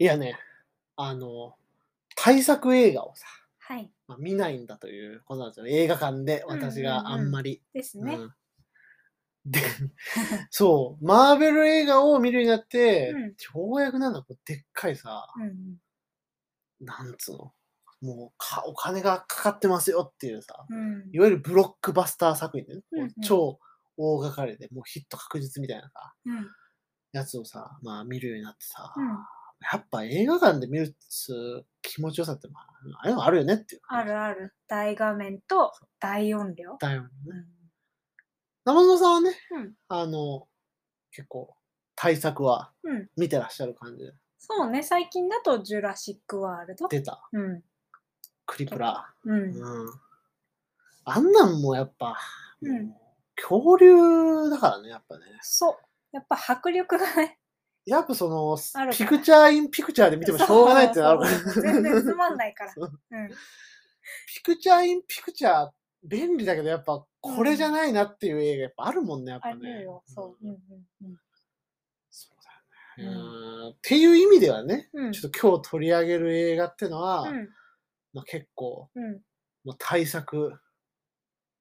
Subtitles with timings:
[0.00, 0.34] いやね、
[0.96, 1.56] あの、
[2.16, 3.26] 大作映画をさ、
[3.58, 3.92] はい。
[4.08, 5.66] まあ、見ないんだということなんですよ。
[5.66, 7.60] 映画館で私があんまり。
[7.74, 8.14] ですね。
[8.14, 8.34] うん。
[9.44, 9.60] で、
[10.48, 13.22] そう、マーベル映画を見るようになって、うん。
[13.24, 15.76] ようやくなんだ、こうでっかいさ、うん
[16.80, 17.52] なんつうの、
[18.00, 21.10] もうかお金がかかってますよっていうさ、うん。
[21.12, 23.12] いわゆるブロックバスター作品でね、うんうん。
[23.22, 23.60] 超
[23.98, 26.48] 大掛かりで、もうヒット確実みたいなさ、うん。
[27.12, 29.18] やつをさ、まあ見るようになってさ、うん
[29.72, 30.96] やっぱ映画館で見る
[31.82, 32.66] 気持ちよさって、まあ、
[33.02, 34.02] あれはあるよねっていうあ。
[34.02, 34.54] るある。
[34.68, 36.76] 大画面と大音量。
[36.78, 37.08] だよね。
[37.26, 37.60] うん
[38.66, 40.46] 生野さんはね、うんあの、
[41.12, 41.56] 結構、
[41.96, 43.08] 対策はうん。
[43.16, 46.86] 見てらっしゃる感じで、そうね、最近だとジュラシックワールド。
[46.88, 47.62] 出た、うん。
[48.46, 49.12] クリプラ。
[49.24, 49.54] うん。
[49.54, 49.90] うん。
[51.04, 52.16] あんなんもやっぱ、
[52.62, 52.94] うん
[53.36, 55.24] 恐竜だからね、やっぱね。
[55.40, 55.76] そう。
[56.12, 57.39] やっぱ迫力がね。
[57.86, 58.56] やっぱその
[58.92, 61.20] ピクチャーインピクチャーで見てもしょうがないってなる
[61.62, 62.72] 全然つまんないから。
[62.72, 63.28] そううん。
[64.34, 65.70] ピクチャーインピクチャー、
[66.04, 69.72] 便利だけど、やっぱこれじゃないなっていう映画やっぱあるもんね、やっあぱね。
[69.74, 70.02] るよ。
[70.06, 70.46] そう。
[70.46, 70.56] うんうん
[71.04, 71.16] うん。
[72.10, 73.16] そうだよね。
[73.16, 75.12] うんっていう意味ではね、うん。
[75.12, 77.48] ちょっと今日取り上げる映画ってのは、うん。
[78.12, 79.12] まあ、結構、うん。
[79.64, 80.58] もう対策。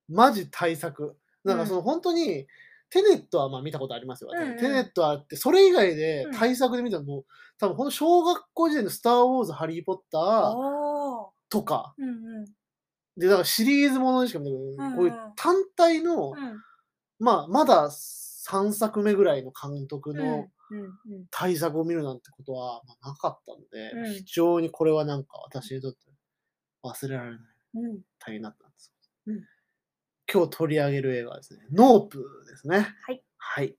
[0.08, 1.18] マジ対策。
[1.44, 2.48] なんかその本当に、
[2.90, 4.30] テネットはまあ見たことありますよ。
[4.32, 7.26] 私うんうんテネットはあって、それ以外でうん対策で見たのも、
[7.60, 11.30] 多分この小学校時代のスター・ウォーズ、ハリー・ポッター。
[11.50, 12.46] とか、うんうん。
[13.18, 16.36] で、だからシリーズものにしか見たことない、うんうんこういう単体の、うん。
[17.20, 20.18] まあ、まだ3作目ぐらいの監督うん。
[20.18, 20.48] の。
[21.32, 25.98] 対策を見るなんてことはまあなかったんで、うん非常にこれはなんか私にとって
[26.84, 27.40] 忘れられない
[27.74, 28.02] うん。
[28.20, 28.94] 体になったんです。
[29.26, 29.44] うん
[30.32, 32.94] 今日取り上げる映画はですね、ノープですね。
[33.08, 33.24] はい。
[33.38, 33.76] はい。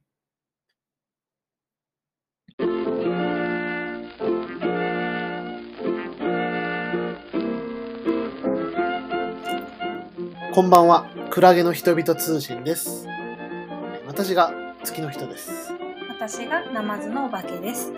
[10.53, 13.07] こんばんは、クラゲの人々通信です。
[14.09, 15.73] 私が月の人です。
[16.09, 17.93] 私がナマズのお化けです。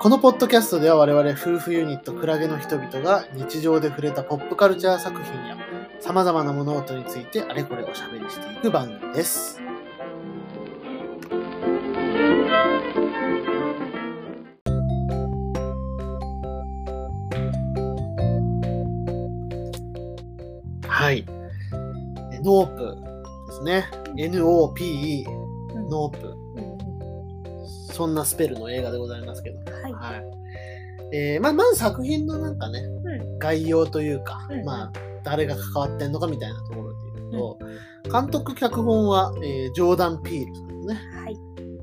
[0.00, 5.56] このポッドキャストでは我々夫婦ユニットクラゲの人々が日常で触れたポップカルチャー作品や
[6.00, 9.60] 様々な物事についてあれこれおしゃべりしていく番組です。
[20.86, 21.24] はい。
[22.32, 22.96] えノープ
[23.48, 23.88] ですね。
[24.16, 25.24] NOPE、
[25.74, 26.28] うんノープ。
[26.28, 26.76] うん
[27.92, 29.58] そんなスペルの映画でございますけど。
[29.72, 29.92] はい。
[29.92, 30.24] はい。
[31.12, 34.92] えーまあ、まず作品のなんかね、うん概要というか、うんまあ、
[35.26, 37.58] 誰が関わってんのかみたいなところで言うと、
[38.10, 40.94] 監督脚本は、えージョーダン・ピールさんですね。
[40.94, 41.36] はい。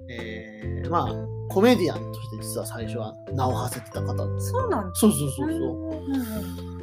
[0.09, 1.13] えーまあ、
[1.49, 4.49] コメディアンとして実は最初は名を馳せてた方です。
[4.51, 4.95] そうなんだ。
[4.95, 5.59] そうそうそうそう。
[5.91, 6.73] うん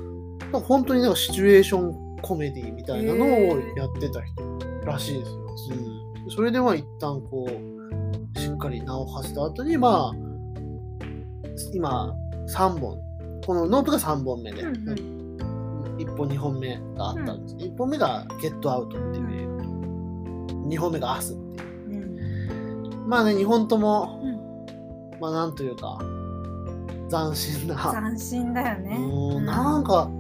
[0.53, 3.29] 本当になんかシチュエーションコメディみたいなのを
[3.77, 4.43] やってた人
[4.85, 5.37] らしいですよ。
[6.25, 10.15] うん、それでまあ一旦こう、しっかり名を馳せた後に、まあ、
[11.73, 12.13] 今
[12.49, 12.99] 3本、
[13.47, 15.20] このノープが3本目で、うんうん
[16.01, 19.71] 1本2本目があったんですけど、1本目がゲットアウトっていう映画と、
[20.69, 22.93] 2本目がアスっていう。
[22.93, 25.99] うんまあね、2本とも、うんまあなんというか、
[27.11, 28.97] 斬新な、斬新だよね。
[28.97, 30.11] うんなんか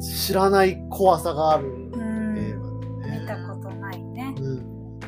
[0.00, 3.20] 知らない怖さがあるうん映画でね。
[3.20, 4.34] 見たことないね。
[4.38, 4.98] うん。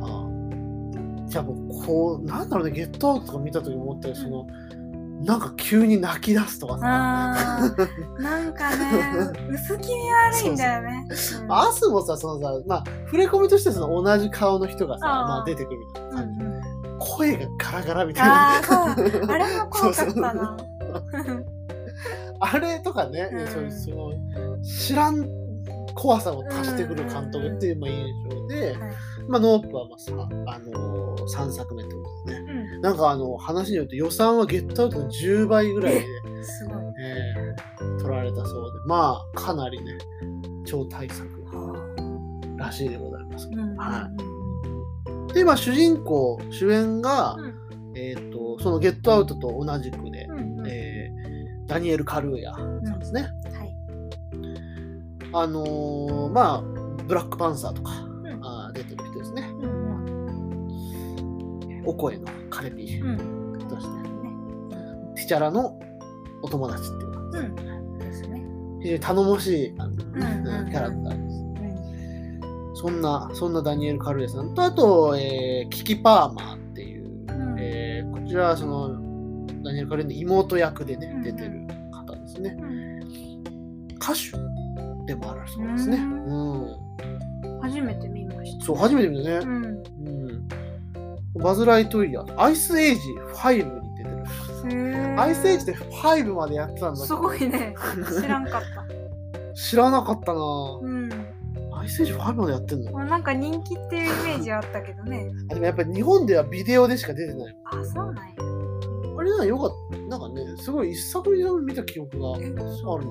[0.00, 4.46] あじゃあもうこう、なんだろうね、ゲットアウトとか見た時思ったよ、その、
[5.24, 6.86] なんか急に泣き出すとかさ。
[8.18, 11.06] なんかね、薄気味悪いんだよね。
[11.42, 16.40] うんアスもさ、そのさ、まあ、触れ込みとしてその同じ顔の人がさ、まあ出てくるみたいな感じ。
[16.40, 16.64] うんうん
[16.98, 18.58] 声がガラガラみたいな。
[18.58, 18.62] あ
[18.92, 20.56] あ、れも怖かったな。
[22.40, 24.12] あれとかね、うんそういうその
[24.62, 25.26] 知らん
[25.94, 28.78] 怖さを足してくる監督っていうまあ印象で、はい
[29.28, 30.12] まあ、ノープはまあさ、
[30.46, 32.43] あのー、3作目ってことでね。
[32.84, 36.04] うんなんかあの話によって予算はゲットアウトの10倍ぐらいで、
[36.42, 36.76] すごい。
[37.00, 39.96] えー取られたそうで、まあかなりね、
[40.66, 41.26] 超大作
[42.58, 43.48] らしいでございます。
[43.50, 44.10] うんうんは
[45.32, 47.54] で、まあ主人公、主演が、うん
[47.96, 53.22] えっ、と、そのゲットアウトと同じくで、うんうんえーダニエル・カルーヤさんですね。
[53.22, 53.28] は
[53.64, 53.76] い。
[55.32, 56.62] あのーまあ、
[57.06, 59.13] ブラックパンサーとか、んあー出てる
[61.84, 63.08] お声のカレピうん
[63.52, 64.10] うんとして、ね
[65.16, 65.78] ティチャラの
[66.42, 67.38] お友達っていう感じ。
[67.38, 68.42] うんですね。
[68.82, 71.36] 非常に頼もしいうんうんうんキャラクターです。
[71.38, 78.88] うんそんな、そんなダニエル・カルーヤさんと、あと、えーキキ・パーマーっていう、うんえーこちらはその、
[79.62, 82.56] ダニエル・カレンの妹役でね、うんうん出てる方ですね。
[82.60, 82.94] うん
[83.96, 84.32] 歌手
[85.06, 85.96] でもあるそうですね。
[85.96, 87.60] ううん。
[87.62, 88.66] 初めて見ました。
[88.66, 89.36] そう、初めて見たね。
[89.36, 89.82] うん。
[91.34, 91.42] うん。
[91.42, 93.52] バズ・ライトイヤー、アイスエイジ5
[93.82, 95.20] に出てる。
[95.20, 97.74] アイスエイジで5までやってたんだけすどごいね。
[98.20, 99.54] 知らんかった。
[99.54, 100.40] 知らなかったな
[100.82, 101.10] うん。
[101.72, 102.92] アイスエイジ5までやってんの？
[102.92, 105.30] まあなんか人気っていうイメージあったけどね。
[105.50, 107.56] あでもやっぱり日本ではビデオでしか出てない。
[107.72, 108.22] あ、そうなんや。
[109.16, 109.98] あれな、よかった。
[110.08, 112.64] なんかね、すごい一作以上見た記憶があえるな。
[112.64, 112.70] は
[113.00, 113.04] い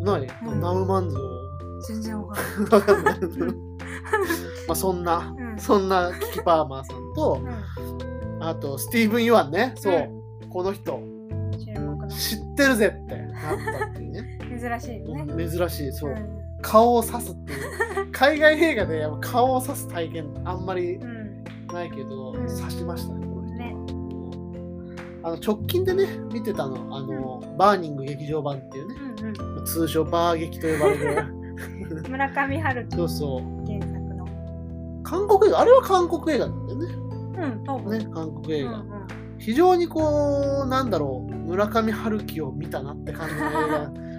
[0.00, 0.04] うん。
[0.04, 1.16] ない、うんナウマンズ
[1.88, 2.34] 全然わ
[2.80, 3.20] かんない。
[4.68, 7.40] まあそんな、うんそんなキキパーマーさんと、
[8.40, 9.94] あとスティーブン・ユアンね、そう、
[10.42, 11.02] うこの人、
[12.08, 14.38] 知ってるぜってなったっていうね。
[14.60, 15.48] 珍しいよね。
[15.48, 16.10] 珍しい、そう。
[16.12, 17.58] ん顔を刺すっていう。
[18.12, 21.44] 海外映画でやっぱ顔を刺す体験あんまりうん。
[21.72, 23.56] ないけど、うん刺しましたね、この人は。
[23.58, 23.76] ね
[25.22, 28.94] あの直近でね、見てたの、あの、バーニング劇場版っていうね、
[29.58, 31.24] うん通称バー劇と呼ばれる。
[31.92, 32.10] うん。
[32.10, 33.59] 村上春樹そうそう。
[35.10, 36.94] 韓国映画、あれは韓国映画なんだよね。
[37.38, 37.98] うん、多分。
[37.98, 38.78] ね、韓国映画。
[38.78, 38.90] うん
[39.40, 43.78] 非常にこう、なんだろう、村上春樹を見たなって感じの映画。
[43.88, 44.10] うんうん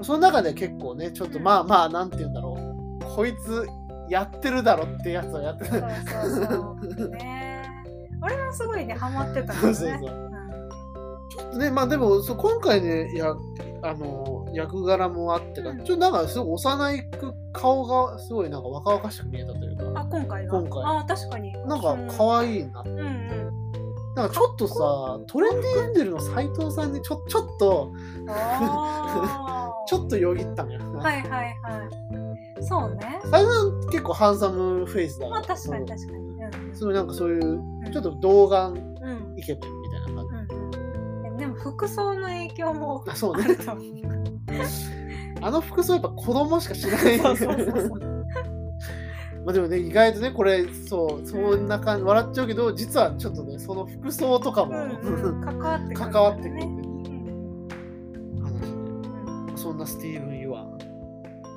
[0.00, 2.56] その中で結構ね、ちょっとまあまあ、なんて言うんだろ
[3.00, 3.04] う。
[3.04, 3.66] こいつ、
[4.08, 5.88] やってるだろってやつをやってそうた。
[5.88, 6.46] そう
[6.96, 7.08] そう。
[7.10, 7.64] ね
[8.22, 9.74] 俺もすごいね、ハマってたんだよね。
[9.74, 10.00] そうそう
[11.30, 13.34] ちょっとね、まあでも、そう今回ね、や、
[13.82, 17.10] あの、役柄もあってか、うんちょっとなんかすごい幼い
[17.52, 21.52] 顔がすごいなんか若々しく見えたというあ、か、今回は今回あ、確かに。
[21.66, 22.82] なんか可愛いな。
[22.84, 23.50] うんうん。
[24.14, 27.92] なんかちょっとさ、トレンディエンジェルの斎藤さんにちょちょっと、
[29.86, 30.80] ちょっとよぎったのよ。
[30.98, 31.46] はいはいは
[32.58, 32.64] い。
[32.64, 33.20] そうね。
[33.30, 35.28] 斎藤さん結構ハンサムフェイスだ。
[35.28, 36.18] まあ確かにうん確かに。
[36.18, 37.54] うんすごいなんかそういう、う
[37.88, 38.78] んちょっと童顔うん。
[39.36, 40.54] イケメンみたいな感じ。
[40.54, 41.36] うんうん。
[41.36, 43.44] でも服装の影響もあ、そうね。
[43.44, 43.84] あると思う。
[45.40, 47.18] あの服装やっぱ子供しかしない。
[49.44, 54.72] まあでもね、意外とね、これ、そう、そんな感じ、笑っちゃうけど、実はちょっとね、その服装とかも、
[55.40, 56.60] 関わってくる、関わってくる
[58.42, 60.78] 話で、うんそんなスティーブン・ユアン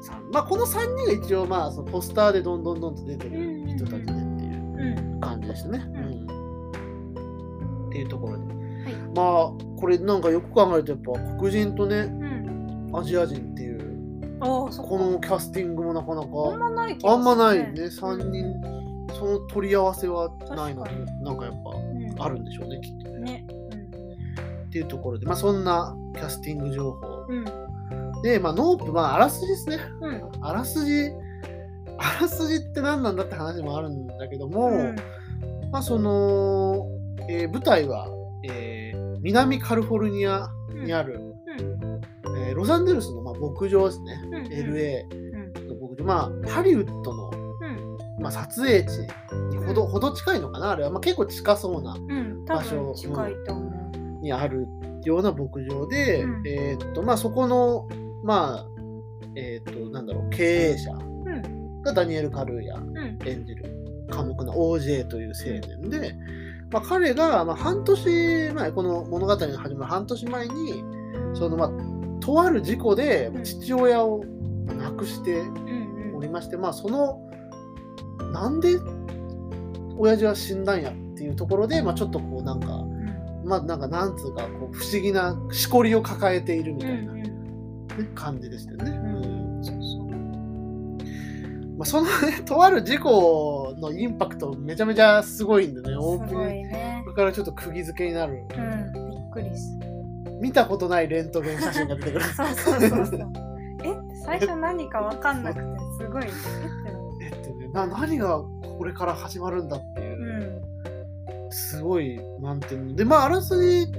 [0.04, 0.32] さん。
[0.32, 4.18] まあ、この3人が一応、まあ、そのポスターでどんどんどんと出てる人たちでっていう
[5.14, 5.84] うん感じでしたね。
[5.94, 6.02] うう
[7.86, 7.88] ん。
[7.90, 8.44] っていうところで。
[8.44, 8.48] い
[9.16, 12.31] まあ、これなんかよく考えると、やっぱ黒人とね、うん。
[12.94, 16.28] アジア人っていう、このキャスティングもなかなか。
[16.52, 17.66] あんまない気がする、あんまないね。
[17.74, 18.62] 3人、
[19.14, 20.84] その取り合わせはないの
[21.22, 23.20] なんかやっうんぱあるんでしょうね、きっとね。
[23.20, 23.48] ね。
[24.68, 27.08] っていうところで、まあそんなキャスティング情報。
[27.30, 28.22] うん。
[28.24, 29.78] で、まあノープ、まああらすじですね。
[30.02, 30.22] うん。
[30.42, 31.12] あらすじ、
[31.98, 34.96] あらすじって何なんだって話もあるんだけども、うん。
[35.72, 36.88] まあその、
[37.30, 38.08] えー舞台は、
[38.50, 40.48] えー南カリフォルニア
[40.84, 41.31] にある、うん。
[42.50, 44.22] えーロサンゼルスのまあ牧場ですね。
[44.26, 44.34] うん。
[44.48, 45.04] LA
[45.58, 45.68] うん。
[45.68, 46.06] の牧場。
[46.06, 47.38] まあハリウッドのう
[48.20, 48.24] ん。
[48.24, 48.90] まあ、撮影地
[49.50, 52.46] にほど,、ほど近いのかなあれは、まあ、結構近そうなうん。
[52.46, 54.22] 多分近いと思う。
[54.22, 54.68] にある
[55.04, 57.88] ような牧場で、うんえーっとまあそこの
[58.24, 58.66] まあ
[59.36, 60.44] えーっとなんだろう経
[60.74, 61.82] 営者うん。
[61.82, 63.18] がダニエル・カルーヤうん。
[63.26, 63.66] 演じる
[64.12, 66.14] 寡黙な OJ という青年で、
[66.72, 70.83] まあ、彼が、まあ、半年前この物語が始まる半年前に
[71.33, 71.71] そのまあ
[72.21, 74.23] とある事故でうん父親を
[74.80, 76.16] 亡くしてうん。
[76.16, 77.19] おりまして、まあその
[78.31, 78.78] なんで
[79.97, 83.01] 親父は死んだんやっていうところで、まあ、ちょっとこうなんかうん。
[83.44, 87.33] まあなんかなんつうかこう不思議なしこりを抱えているみたいな、ね
[87.99, 88.06] うん。
[88.16, 88.92] 感じでしたよね。
[88.92, 89.63] うん。
[89.63, 90.01] そうそう。
[91.78, 98.40] まあ、そのね とある事故のインパクトめちゃめちゃすごいんでねオープニンからちょっと釘付けになるうん。
[99.09, 99.91] びっくりする。
[100.42, 102.26] 見たことないレントゲン写真が出てくる。
[102.36, 103.19] そうそうそうそう。
[103.83, 105.66] え最初何かわかんなくて
[106.00, 108.42] すごいえってなっえってねな何が
[108.78, 110.56] これから始まるんだっていう。
[110.56, 110.62] うん
[111.52, 112.95] すごい、なんていうの。
[112.95, 113.92] で、まあ、あらすじ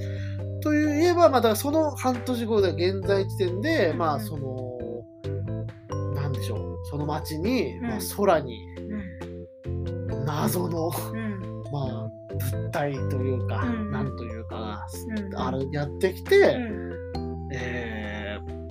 [0.63, 4.79] といえば、まあ、だからその半年後で現在地点で、うんまあ、その、
[6.15, 8.59] なんでしょう、その街に、うんまあ、空に
[9.67, 12.02] うん謎の、うんまあ、
[12.35, 13.91] 物体というか、うん。
[13.91, 14.87] なんというか、
[15.17, 15.37] うん。
[15.37, 17.49] あるやってきて、うん。
[17.55, 18.62] えー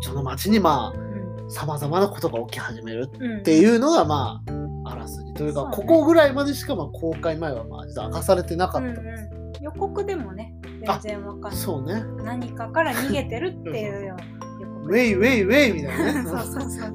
[0.00, 1.46] その街に、まうん。
[1.48, 4.40] あ、さまざまなことが起き始めるうんっていうのが、ま
[4.84, 5.70] あ、あらすじというか、ね。
[5.72, 9.28] ここぐらいまでしか、まあ、公開前は、まあ、実は明かされてなかったんです。
[9.32, 9.52] うんうん。
[9.60, 10.54] 予告でもね
[10.86, 11.52] 全然わかんない。
[11.52, 12.02] そうね。
[12.22, 14.16] 何かから逃げてるっていうよ
[14.86, 16.22] ウェイウェイウェイみたいなね。
[16.30, 16.92] そうそうそう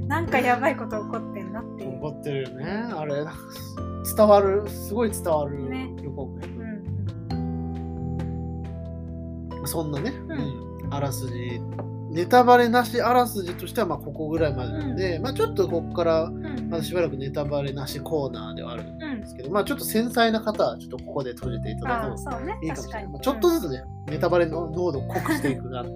[0.06, 1.18] なんかやばいこと起こ
[2.24, 2.64] ってるよね。
[2.96, 3.24] あれ
[4.16, 5.58] 伝わるすごい伝わる
[6.02, 6.40] 予告。
[6.40, 6.64] 編、ね
[9.60, 11.60] うん、そんなね、うん、あらすじ
[12.10, 16.30] ネタバレなしあらすじとしてはまあここぐらいまでなんで、うん、まあ、ちょっとここから
[16.68, 22.30] まだしばらくネタバレなしコーナーではあるんですけど、まあちょっと繊細な方はちょっとここで閉じていただくと
[22.62, 25.90] いいかもしれない、ねまあ、ちょっとずつねネタバレの濃度を濃くしていくな、キ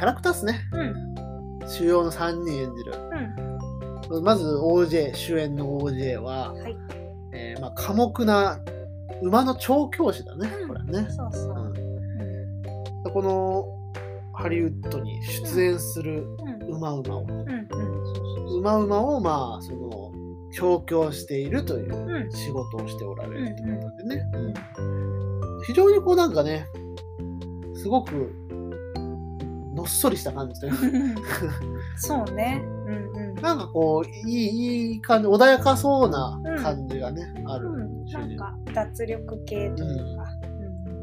[0.00, 0.60] ャラクターっすね、
[1.66, 2.92] 主要の3人演じる、
[4.10, 6.76] うんまず OJ、主演の OJ は、はい。
[7.32, 8.58] えーまあ、寡黙な
[9.22, 10.68] 馬の調教師だね、うん。
[10.68, 11.06] これはね。
[11.10, 11.52] そうそう。
[11.52, 11.66] うん。
[11.66, 11.78] うん
[13.12, 13.64] この
[14.34, 16.26] ハリウッドに出演する
[16.68, 16.76] うん。
[16.76, 17.26] 馬馬を、
[18.60, 20.12] 馬馬をまあその
[20.52, 22.30] 調教しているといううん。
[22.30, 24.54] 仕事をしておられるということでね、うん
[25.64, 26.66] 非常にこうなんかね
[27.74, 28.32] すごく
[29.74, 30.74] のっそりした感じという
[31.96, 33.07] そうねうんうん
[33.42, 38.06] なんかこういいいい感じ穏やかそうな感じがね、ある、うん。
[38.06, 40.24] 主人なんか脱力系というか。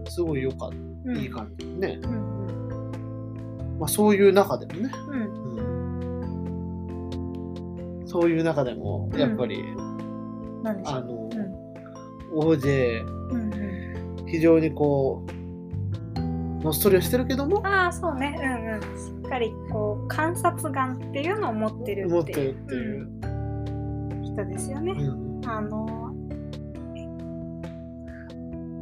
[0.10, 0.70] すごい良かっ
[1.06, 1.16] うん。
[1.16, 1.66] たいい感じ。
[1.66, 3.78] ね、うん。
[3.80, 4.92] まあ、そういう中でもね、
[8.06, 9.64] そういう中でもやっぱり、
[10.86, 11.30] あの、
[12.34, 12.40] うん。
[12.40, 13.06] OJ
[14.28, 15.32] 非常にこう
[16.66, 18.36] のっそりはしてるけどもああそうね。
[18.42, 18.82] うんうん。
[18.82, 23.26] しっかりこう観察眼っていうのを持ってる持ってるっていう、う
[24.16, 24.24] ん。
[24.24, 26.12] 人ですよね、うんあの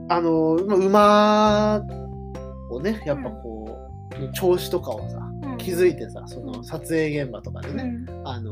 [0.09, 0.57] あの
[0.89, 1.85] まあ馬
[2.71, 3.77] をねやっぱこ
[4.11, 5.57] う、調子とかをさうん。
[5.57, 8.27] 気づいてさその撮影現場とかでね、うん。
[8.27, 8.51] あの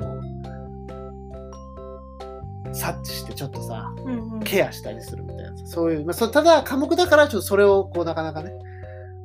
[2.74, 4.40] 察知してちょっとさうんうん。
[4.42, 8.52] ケアしたりするみたいなさそういう、まあ、そただ科目だからちょっとそれをこうなかなかね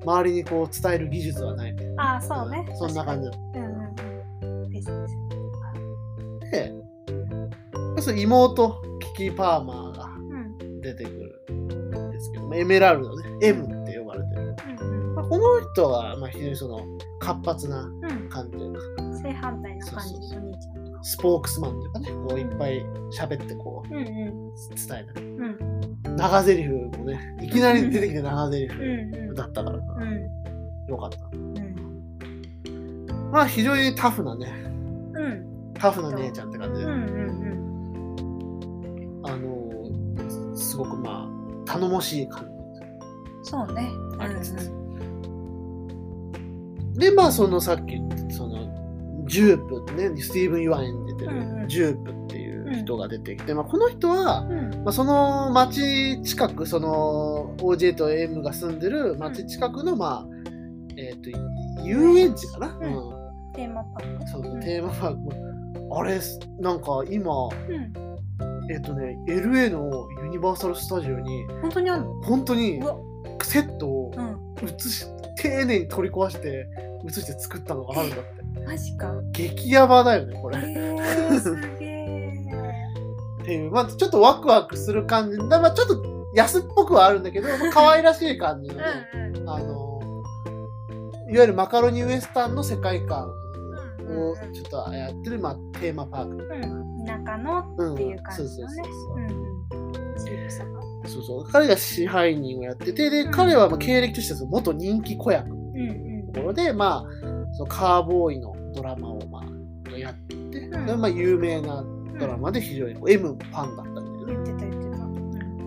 [0.06, 1.72] 周りにこう伝える技術はない。
[1.72, 2.64] みたいなああそうね。
[2.78, 4.70] そんな感じうんうんうん。
[4.70, 5.16] ですです
[7.96, 8.82] でその妹
[9.16, 11.10] キキ・パーマーがうん出てく
[11.48, 16.80] るんですけど、まあエメラルドね M って呼ばれてる、うんまあ、この人はまあ非常にその
[17.18, 18.04] 活発なうん。
[18.04, 18.80] うん感じというか。
[19.22, 20.52] 正反対な感じの兄ちゃん。
[20.52, 20.58] と
[21.02, 22.82] スポークスマンというかねこういっぱい
[23.16, 24.06] 喋ってこううんうん。
[24.06, 25.26] 伝えたり。
[25.26, 25.75] うん
[26.08, 28.68] 長台詞もねいきなり出てきて長台詞
[29.34, 29.78] だったから
[30.88, 31.18] よかった。
[31.32, 33.30] うん。
[33.32, 34.46] まあ非常にタフなね
[35.14, 35.72] うん。
[35.74, 36.86] タフな姉ちゃんって感じで、
[39.30, 42.48] あのすごくまあ頼もしい感
[43.42, 43.90] そうね。
[44.18, 44.86] じあります、うん
[46.96, 47.98] でまあそのさっき
[48.32, 54.70] そのジュープねスティーブン・ユアン演じてるジュープっていう人が出てきて、まあ、この人は、うん。
[54.84, 60.26] まあ、その町近くその OJ と M が住んでる町近くのまあ
[60.96, 61.30] えっ、と
[61.84, 62.82] 遊園地かな、ん。
[62.82, 63.52] うん。
[63.54, 64.28] テーマパーク。
[64.28, 64.60] そううん。
[64.60, 65.96] テーマパーク。
[65.98, 66.20] あれ
[66.60, 67.92] なんか今うん。
[68.70, 72.02] えっ、とね LA のユニバーサル・スタジオに本当にある？
[72.04, 72.82] の本当に
[73.42, 74.46] セットをうん。
[74.68, 75.04] 映し
[75.36, 76.66] 丁寧に取り壊して
[77.06, 78.36] 映して作ったのがあるんだって。
[78.66, 79.12] マジか。
[79.32, 81.75] 激ヤバだよねこれ、えー、
[83.46, 86.02] っていうまあちょっとワクワクする感じだまあちょっと
[86.34, 88.82] 安っぽくはあるんだけど、ま あ可愛らしい感じのね、
[89.14, 89.48] うんうん。
[89.48, 90.00] あの
[91.30, 93.28] いわゆるマカロニウエスタンの世界観
[94.08, 97.04] うんをちょっとやってる、まあ、テーマパーク、うん。
[97.06, 98.44] 田舎のうん、っていう感じのね。
[98.44, 99.16] そうそうそうそう。
[99.16, 100.18] うんうん。
[100.18, 101.44] 渋さがそうそう。
[101.50, 103.30] 彼が支配人をやっててでうん。
[103.30, 105.48] 彼はまあ経歴としては元人気子役。
[105.48, 106.32] のうんうん。
[106.32, 107.04] ところで、まあ、
[107.54, 110.72] そのカーボーイのドラマをまあやってて、ん。
[110.72, 111.82] それはまあ有名な
[112.18, 115.04] ドラマで非常に M ファンだったみたい言ってた言ってた。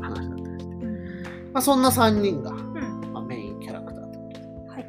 [0.01, 3.13] 話だったりして、うんまあ、そんな3人が、うん。
[3.13, 4.09] まあ、メインキャラクターと。
[4.09, 4.85] いうことではい。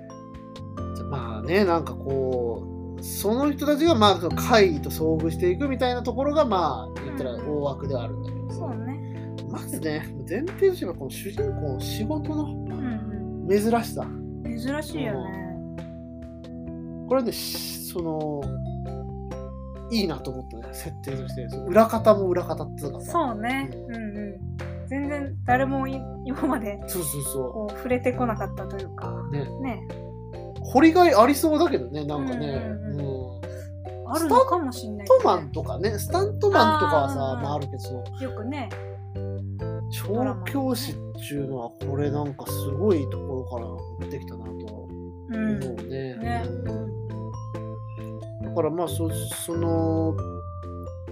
[1.10, 2.64] まあねなんかこ
[2.98, 9.34] うその人たちがまあ怪異と遭遇していくみたいなところがまあ言ったら大枠ではあるんだけど、そうね。
[9.50, 14.02] まずね前提としてはこの主人公の仕事のうん珍しさ。
[14.02, 15.40] うん珍しいよね。
[17.08, 18.42] これねしその
[19.90, 21.42] いいなと思ったね設定として。
[21.66, 23.00] 裏方も裏方っていうか。
[23.00, 23.70] さそうね。
[23.88, 23.94] うん。
[23.94, 29.08] うん全然誰もい今までそうそうそこう触れてこなかったというか。
[29.08, 29.48] うね。
[29.62, 29.88] ね。
[30.62, 33.36] 掘りがいありそうだけどねなんかね、うんうん
[34.04, 34.10] うん。
[34.12, 35.06] あるのかもしんないね。
[35.06, 35.98] スタントマンとかね。
[35.98, 38.24] スタントマンとかはさまああるけど。
[38.24, 38.68] よくね。
[39.92, 44.52] 調教師っていうのはこれなんかすごいところから持ってきたなとは
[45.30, 46.16] うん思うね。
[46.16, 46.79] ねうん
[48.50, 50.16] だからまあそその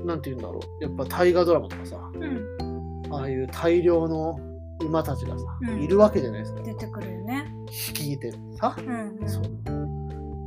[0.04, 0.82] なんて言うんだろう。
[0.82, 1.96] やっぱ大河ドラマとかさ。
[2.14, 3.12] うん。
[3.12, 4.38] ああいう大量の
[4.80, 5.82] 馬たちがさ、うん。
[5.82, 6.62] いるわけじゃないですか。
[6.62, 7.44] 出てくるよね。
[7.66, 9.28] 率いてさ、うんうん。
[9.28, 9.48] その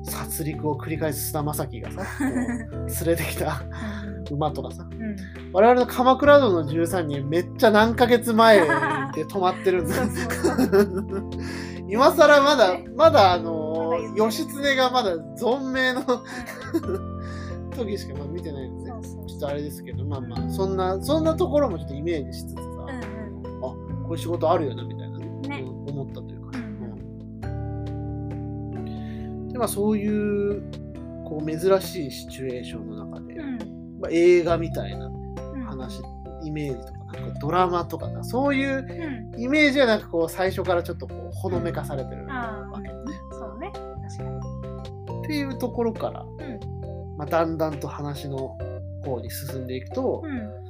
[0.04, 3.62] 殺戮を繰り返す菅田将暉がさ 連れてきた
[4.32, 4.88] 馬とかさ。
[4.90, 5.16] うん。
[5.54, 8.66] 我々の鎌倉殿の13人めっちゃ何ヶ月前で
[9.26, 10.02] 止まってるんです
[11.88, 12.86] 今更まだね。
[12.96, 13.71] まだあの
[14.16, 16.02] 義経がまだ存命の
[17.76, 23.44] 時しかまだ見てないんですねちょっとあれですけどまあまあそんなそんなところもちょっとイメージしつつさ、うんうん。
[23.64, 25.62] こういう仕事あるよなみたいなねね。
[25.66, 26.66] うん思ったというか、うん
[28.76, 29.48] うん。
[29.50, 30.62] でまあそういう
[31.26, 33.58] こう珍しいシチュエーションの中で、うん。
[34.00, 35.10] まあ、映画みたいなう
[35.58, 35.64] ん。
[35.64, 36.02] 話、
[36.44, 38.86] イメージとかなんかドラマとかなそういう
[39.34, 39.42] うん。
[39.42, 42.91] イメージはなんかこう最初からちょっとこうほのめかされてるあわけ
[45.24, 46.26] っていうところから、
[47.18, 48.58] まあ、だんだんと話の
[49.04, 50.62] 方に進んでいくと、うん。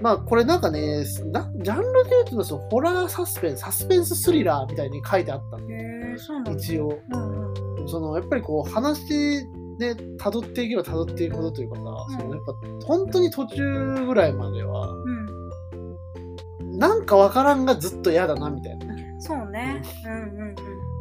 [0.00, 0.98] まあこれなんかね
[1.32, 6.16] なジャンルで言うとそのホラーサスペンスサスペンススリラーみたいに書いてあったんで
[6.52, 7.00] 一応。
[7.10, 7.88] うんうん。
[7.88, 9.46] そのやっぱりこう話
[9.78, 12.20] で辿っていけば辿っていくほどというかさ、うん。
[12.20, 16.78] そのやっぱ本当に途中ぐらいまではうん。
[16.78, 19.82] なんかわからんがずっと嫌だなみたいなねそうね。
[20.06, 20.12] うん。
[20.12, 20.54] うん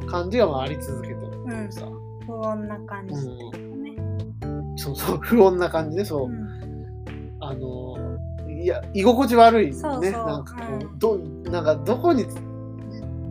[0.09, 1.98] 感じがまああり続けてるっていうさ、うん
[2.29, 3.95] 不穏な感じっていうかね
[4.77, 6.47] そうそう不穏な感じでそう、うん。
[7.41, 7.97] あの
[8.61, 9.73] いや居心地悪いね。
[9.73, 10.01] そうそう。
[10.11, 10.99] なんかこう、うん。
[10.99, 11.17] ど
[11.51, 12.25] なんかどこに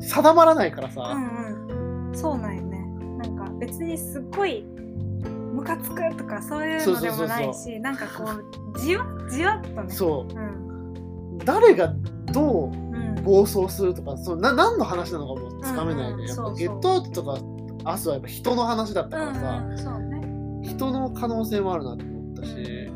[0.01, 2.17] 定まらないからさ、うんうん。
[2.17, 2.79] そうなんよね。
[3.19, 4.65] なんか別にすっごい
[5.53, 9.91] ムカつくとかそういうのでもないそうそうしなんかこうじわじわっとね。
[9.93, 10.35] そう。
[10.35, 11.39] うん。
[11.45, 11.95] 誰が
[12.33, 13.23] どううん。
[13.25, 16.27] 暴走するとかそうな何の話なのかもつかめないで、うんうん。
[16.27, 17.39] やっぱゲットアウトとか
[17.91, 20.69] アスはやっぱ人の話だったからさ、うんうんね。
[20.69, 22.91] 人の可能性もあるなと思ったし、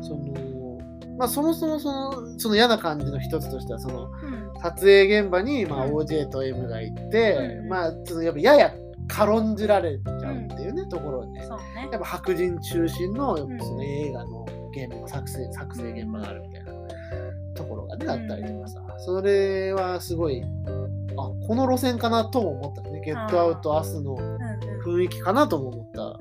[0.00, 0.78] その
[1.18, 4.48] まあそもそもそのその嫌な感じの一つとしてはそのうん。
[4.60, 5.96] 撮影現場に、まあ、うん。
[5.96, 8.74] OJ と M が行って、うんまあそのやっぱやや
[9.08, 11.48] 軽んじられちゃうっていうね、ところで、ね。
[11.90, 16.72] やっぱ白人中心のんその映画の現場作成作成現場があるみたいな
[17.54, 18.10] ところがね、うん。
[18.10, 18.80] あったりとかさ。
[18.98, 20.42] それはすごい
[21.24, 23.00] あこの路線かなとも思ったね。
[23.04, 24.16] ゲットアウト明日の
[24.84, 26.18] 雰囲気かなとも思った。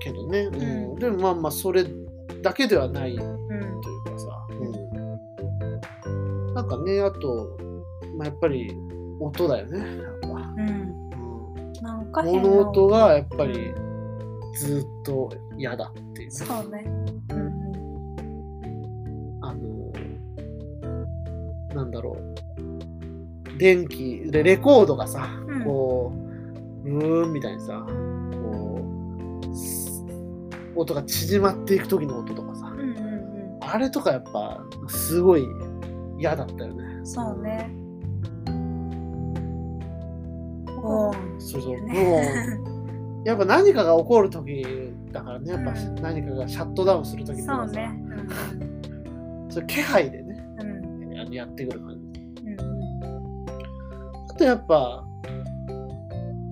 [0.00, 0.62] けどね、うん。
[0.62, 0.96] うん。
[0.96, 1.84] でもまあまあそれ
[2.42, 7.56] だけではないとうんいうかさ、うん、なんかねあと、
[8.16, 8.74] まあ、やっぱり
[9.20, 10.12] 音だよね。
[12.12, 13.74] か物音がやっぱり
[14.54, 16.28] ずっと嫌だっていう。
[16.28, 16.84] ねそうね。
[17.30, 17.52] うん。
[19.40, 19.92] あの
[21.74, 22.51] なんだろう
[23.62, 25.64] 電気でレコードがさ、うん。
[25.64, 26.12] こ
[26.84, 30.04] うブーンみたいにさこうす
[30.74, 33.58] 音が縮まっていく時の音とかさうんうんうん。
[33.60, 35.46] あれとかやっぱすごい
[36.18, 36.84] 嫌だったよね。
[36.84, 37.70] うんそうね。
[40.84, 41.62] おーそう。
[41.62, 41.92] そう、ね。
[41.92, 42.20] も
[43.24, 44.66] うやっぱ何かが起こる時
[45.12, 47.90] だからねやっぱうん何かがシャットダウンする時とかさ、そうね。
[49.50, 51.32] そういう気配でねうん。
[51.32, 52.01] やってくる感じ
[54.42, 55.04] とやっぱ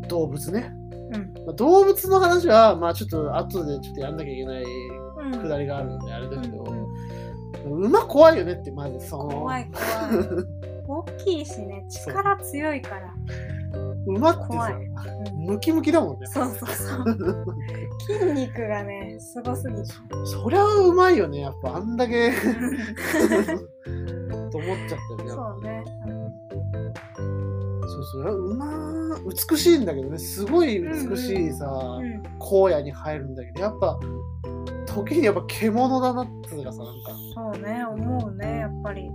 [0.09, 0.72] 動物ね、
[1.12, 1.33] うん。
[1.46, 5.40] まあ動物の話はまあちょっと後でちょっとやんなきゃいけないうん。
[5.42, 6.87] くだりがあるんであれだけど、うん
[7.64, 9.29] 馬怖いよねってまずその。
[9.29, 9.87] 怖い怖い。
[10.87, 13.14] 大きいしね 力強いから。
[14.07, 15.44] 馬ってさ怖い、うん。
[15.46, 16.26] ムキムキだもんね。
[16.26, 17.05] そうそうそう。
[18.24, 19.83] 筋肉がねすごすぎて
[20.24, 22.33] そりゃうまいよねやっぱあんだけ。
[24.50, 25.31] と思っちゃったよね。
[25.31, 25.79] そうね
[28.02, 28.50] そうそう。
[28.52, 29.18] 馬
[29.50, 30.18] 美しいんだけどね。
[30.18, 33.98] すごい美しいさ、うん荒野に入るんだけどやっぱ
[34.86, 37.12] 時にやっぱ獣だなっていうかさなんか。
[37.34, 39.08] そうね思うねやっぱり。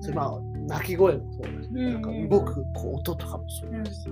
[0.00, 1.92] それまあ鳴き声もそうだし、うん。
[1.92, 4.02] なんか動くこう音とかもそうだし。
[4.02, 4.10] さ、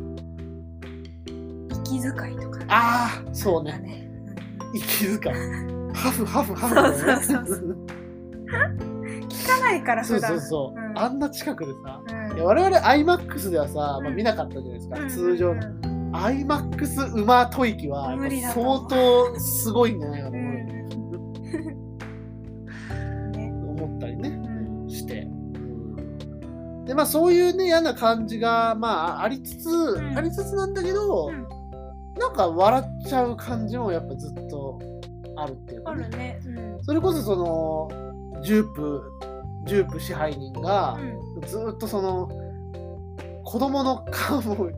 [1.83, 2.59] 息遣いとか。
[2.59, 3.79] ねああそうね。
[3.79, 4.09] ね。
[4.75, 5.37] 息遣い。
[5.95, 7.69] ハフハフハフそうそうそうそう。
[7.69, 7.87] ん
[9.29, 10.99] 聞かないからそう普段そうそう、うん。
[10.99, 15.63] あんな近くでさうん我々 iMAX ではさ、まあ、うん見なかったじゃないですか、うん通常の。
[15.63, 18.17] うん iMAX 馬吐息は
[18.55, 20.67] 相当すごいんじゃないかとう思う、ん。
[23.33, 23.53] ね。
[23.83, 24.89] 思ったりねうん。
[24.89, 25.27] して、
[26.87, 30.17] でまあそういうね嫌な感じがまあありつつ、ん。
[30.17, 31.49] ありつつなんだけど、うん。
[32.21, 34.79] なんか笑っちゃう感じもやっぱずっと
[35.35, 36.39] あるっていうあかね、るね。
[36.47, 36.85] うん。
[36.85, 37.89] それこそその
[38.45, 39.03] ジュープ
[39.67, 42.29] ジュープ支配人がうんずっとその
[43.45, 44.71] 子供の顔を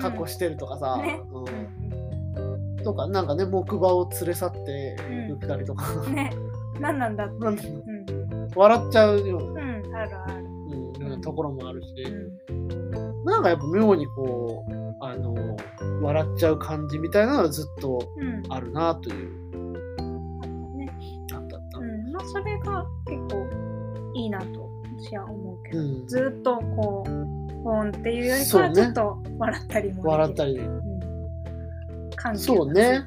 [0.00, 1.20] 格好してるとかさ、ね。
[1.32, 2.84] うん。
[2.84, 4.96] とかなんかね木馬を連れ去って
[5.28, 6.30] いくくだりとか、うんね。
[6.80, 7.34] 何なんだって。
[8.54, 10.44] 笑っちゃうような、うんあるある。
[10.44, 11.88] うんようなところもあるし、
[12.50, 13.24] うん。
[13.24, 15.34] なんかやっぱ妙にこうあの
[16.02, 18.42] 笑っちゃう感じみたいなのはずっとうん。
[18.52, 19.28] あるなという。
[20.76, 20.90] ね。
[21.32, 21.78] あったあった。
[21.78, 22.12] うん。
[22.12, 23.46] まあそれが結構
[24.14, 24.67] いいなと
[25.00, 26.06] 私は思うけどうん。
[26.06, 27.10] ずっとこう
[27.64, 30.08] ポンっていうよりかはちょっと笑ったりもできる。
[30.08, 30.58] 笑ったり。
[30.58, 33.04] うん、緩急そうね。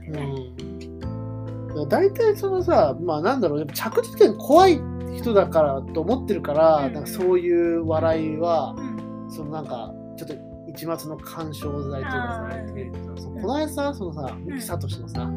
[1.75, 1.89] うん。
[1.89, 4.79] 大体そのさまあなんだろうやっぱ着地点怖い
[5.15, 6.93] 人だからと思ってるから、うん。
[6.93, 8.81] なんかそういう笑いはう
[9.27, 9.31] ん。
[9.31, 10.35] そのなんかちょっと
[10.67, 15.29] 一抹の干渉剤というかさあーえーとそこの間さそのさ三木聡のさ、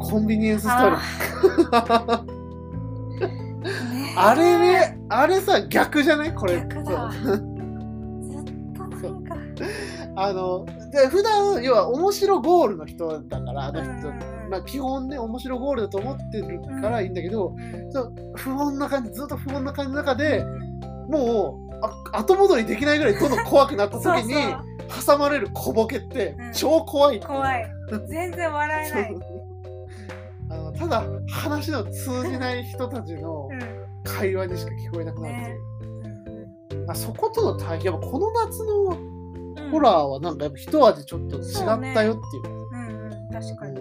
[0.00, 2.24] コンビニエンスストーリー。
[2.24, 3.42] ね
[4.16, 6.34] あれねあれさ逆じゃない？
[6.34, 6.56] これ。
[6.56, 7.10] 逆だ。
[7.10, 7.38] ずっ
[8.74, 9.36] となんか。
[10.18, 14.18] あので普段要は面白ゴールの人だからあの人、うん。
[14.50, 20.44] まあ、基本ね面白ゴールだと思ってるからいいんだけど、うんそう不穏な感じずっと不穏な感じの中で
[21.08, 21.74] もう
[22.12, 24.34] あ後戻りできないぐらいどんどん怖くなった時に
[25.06, 26.52] 挟まれる小ボケってうん。
[26.52, 27.66] 超怖い、怖い。
[28.08, 29.14] 全然笑えない、
[30.88, 33.86] ただ話の通じない人たちのうん。
[34.06, 35.36] 会話にしか聞こえなくなるっ
[36.68, 36.84] ていね。
[36.86, 42.54] う、あそことの対比やっぱこの夏のうんホラーはなんかやっぱ一味ちょっと違ったよっていう。
[42.70, 43.10] うんうん。
[43.32, 43.80] 確かに。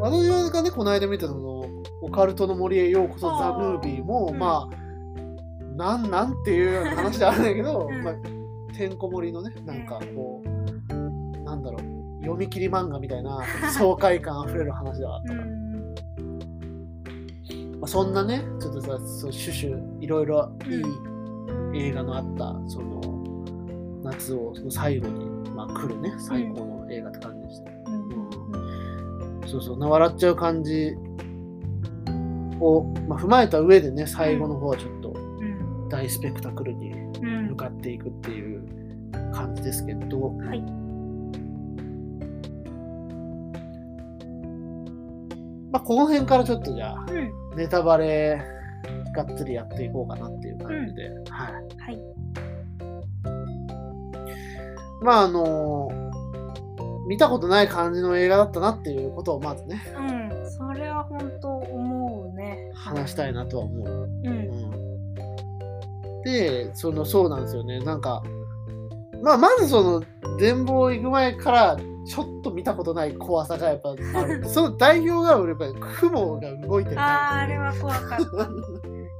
[0.00, 1.64] 私がねこの間見たその
[2.00, 4.38] オカルトの森へようこそザ・ムービーも、うん。
[4.38, 4.76] まあ
[5.76, 8.02] なんなんっていうような話であるんだけど、 うん。
[8.02, 8.14] まあ、
[8.74, 13.40] てんこ盛りのねなんかこう、なんだろう読み切り漫画みたいな
[13.76, 15.42] 爽快感あふれる話ではあったか
[17.80, 20.52] まあ、そんなねちょっとさそうシュシュいろいろ
[21.74, 23.00] いい映画のあったその
[24.02, 27.70] 夏をその最後に、まあ、来るね最高の映画って感じでした。
[27.70, 29.48] うん。
[29.48, 30.94] そうそう、な笑っちゃう感じ
[32.60, 35.88] を、まあ、踏まえた上でね、最後の方はちょっとうん。
[35.88, 37.48] 大スペクタクルにうん。
[37.48, 38.62] 向かっていくっていう
[39.32, 40.60] 感じですけど、はい。
[45.70, 48.40] まあ、この辺からちょっとじゃあ、うんネタバレ
[49.12, 51.52] がっつりやっていこうかなっていう感じで、はい。
[51.80, 51.98] はい。
[55.02, 55.88] まあ、あの
[57.08, 60.02] 見たことない感じの映画だったなっていうことをまずね、う
[60.44, 60.50] ん。
[60.50, 62.70] それは本当思うね。
[62.74, 63.88] 話したいなとは思う。
[63.88, 64.26] うん。
[64.26, 64.30] う
[66.20, 66.22] ん。
[66.22, 67.80] で、その、そうなんですよね。
[67.80, 68.22] なんか、
[69.22, 70.02] まあ、まずその、
[70.38, 71.76] 展望行く前から、
[72.06, 74.44] ちょっと見たことない怖さがやっぱある。
[74.48, 78.24] その代表が、やっぱり雲が動いてるあーあれ感は怖かった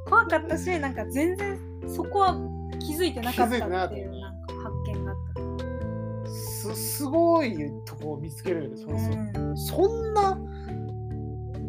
[0.08, 2.36] 怖かったしなんか全然そこは
[2.80, 9.42] 気づいてなかったっていうなんか発見があったじすすごいとこを見つけるよね、そうそう。
[9.42, 10.38] うんそんな、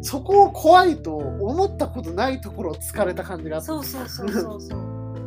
[0.02, 3.66] そこを怖いと思ったことないところを疲れた感じがあった。
[3.66, 4.80] そうそうそうそうそう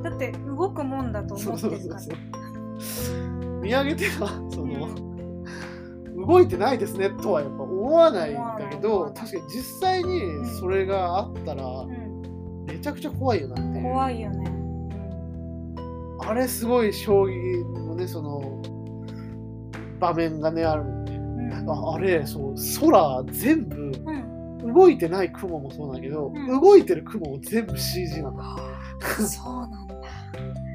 [0.04, 2.43] だって動くもんだとそう思ってるからそうそうそう。
[3.62, 5.13] 見上げては、その、
[6.26, 12.65] 動いてないですねとはやっぱ思わないんだけど、確かに実際にそれがあったら、うん。
[12.65, 13.82] めちゃくちゃ怖いよなって。
[13.82, 14.52] 怖いよね。
[16.26, 18.62] あれすごい衝撃のね、その、
[20.00, 20.84] 場面がね、ある。
[20.84, 21.13] んで。
[21.13, 21.17] う
[21.63, 21.69] ん。
[21.69, 23.91] ああれ、そう、空全部、
[24.65, 24.74] うん。
[24.74, 26.62] 動いてない雲もそうなんだけど、うん。
[26.62, 28.56] 動いてる雲も全部 CG なんだ。
[29.28, 29.83] そうなんだ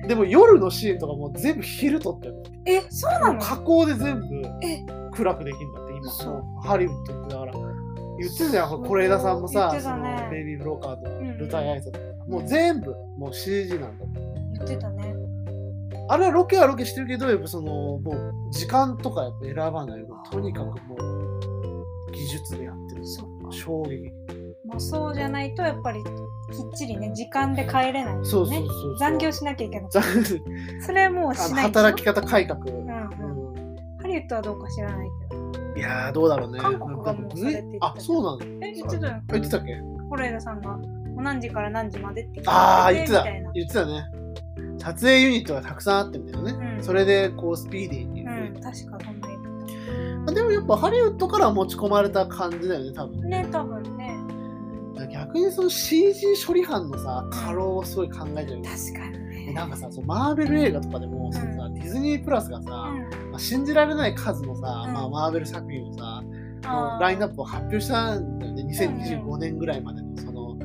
[0.06, 2.42] でも夜のシーンとかも全部昼撮ってるの。
[2.66, 3.40] えそうなの？
[3.40, 4.26] 加工で全部
[4.62, 4.84] え。
[5.12, 6.00] 暗くできるんだって今。
[6.08, 6.66] 嘘もう。
[6.66, 10.28] ハリウッドってだから言ってたじゃん是枝さんもさね。
[10.30, 12.28] ベイビー・ブローカーのうん舞台挨拶。
[12.28, 14.20] もう全部もう CG なんだって
[14.54, 15.14] 言ってたね。
[16.10, 20.04] あれはロケはロケしてるけどやっぱそのもう時間とかやっぱ選ばない。
[20.30, 23.02] とにかくもう技術でやってる。
[23.50, 24.10] 衝撃
[24.68, 26.10] まあそうじゃないとやっぱりきっ
[26.76, 28.24] ちりね時間で帰れないよね。
[28.24, 28.98] そうそうそうそう。
[28.98, 29.90] 残業しなきゃいけない。
[29.90, 30.02] 残
[30.84, 32.86] それはもうしない働き方改革、うんうん。
[34.00, 35.48] ハリウッドはどうか知らないけど。
[35.76, 36.58] いやーどうだろうね。
[36.60, 38.66] 韓国がもうそれって言ってたあそうなの？
[38.66, 39.74] え言ってたよ言ってたっけ？
[39.74, 40.84] 是枝さんがも
[41.18, 43.24] う何時から何時までって決ああ、め言ってた。
[43.24, 44.04] 言ってたね。
[44.78, 46.76] 撮影ユニットがたくさんあってみたいなね。
[46.76, 46.84] うん。
[46.84, 48.24] それで、こう、スピーディーに。
[48.24, 49.28] うん確かそんな
[50.32, 53.22] でもやっぱハリウッドから持ち込まれた感じだよね、多分。
[53.22, 53.77] たね多分。
[53.77, 53.77] ね
[55.28, 58.62] 逆にその CG 処理班のさ、過労をすごい考えてる。
[58.62, 59.52] 確かにね。
[59.52, 63.30] なんかさ、そのマーベル映画とかでも、そのさディズニープラスがさ、うん。
[63.30, 64.92] まあ、信じられない数のさ、うん。
[64.94, 66.22] まあ、マーベル作品をさ、
[66.64, 67.00] あー。
[67.00, 70.56] ラインナップを発表したんだよね、2025年ぐらいまでの、その、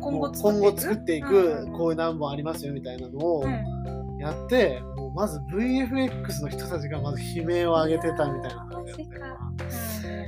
[0.00, 1.72] 今後今後作っていく、うん。
[1.72, 4.18] こういう何本ありますよみたいなのを、うん。
[4.18, 9.22] やって、もうまず VFX の人たちがまず悲鳴を上げてたみたいな感じだったよ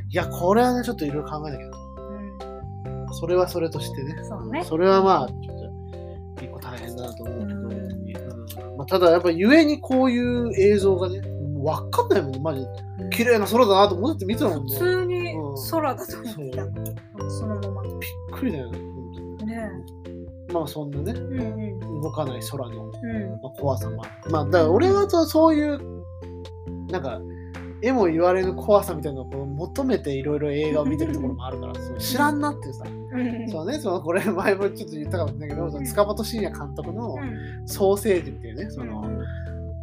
[0.09, 1.84] いや、これはね、ちょっといろいろ考えなきゃうんうん
[3.14, 4.16] それはそれとしてね。
[4.24, 4.64] そうね。
[4.64, 5.59] それはまあ、ちょっ
[6.37, 7.72] と、一個大変だなと思うけど、うん。
[7.72, 11.20] うんまあ、ただやっぱゆえにこういう映像がね、
[11.62, 12.66] わかんないもんね、マジで。
[13.11, 14.77] 綺麗な空だなと思って見てたもん普ね。
[14.77, 15.55] 通にうん。
[15.70, 17.83] 空だと思ってた、そのまま。
[17.83, 17.92] びっ
[18.33, 19.50] くりだよね、本当に。
[19.53, 19.70] ね
[20.53, 22.03] もまあそんなねうんうん。
[22.03, 23.31] 動かない空の、うん。
[23.42, 25.79] まあ、怖さもあってまあだから俺はそういう
[26.90, 27.20] なんか
[27.85, 33.49] 絵も言われる怖さみたいなのを求めていろいろ映画を見てるところもあるから そう知らんなっていうさ、うん。
[33.49, 37.18] そうねそのこれ前もちょっと言ったかもしれないけど、その塚本慎也監督のう
[37.64, 39.23] ん「ソーセージ」っていうねその、うん。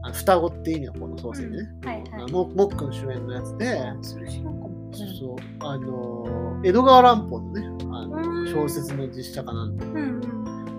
[0.03, 2.31] あの双子って意味のこのソーセージね、はいはい。
[2.31, 7.61] ももっくん主演のやつで、そうあの江戸川乱歩のね
[7.91, 8.47] あのうん。
[8.47, 9.85] 小説の実写化なんで。
[9.85, 10.21] うんうん。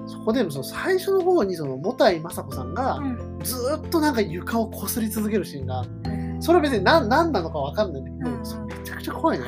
[0.08, 3.38] そこでもその最初の方にそのもたいまさんがうん。
[3.44, 6.12] ずーっとなんか床をこすり続けるシーンがうん
[6.42, 8.44] それは別に何何なのか分かんないんだけど、うん。
[8.44, 9.44] それめちゃくちゃ怖いね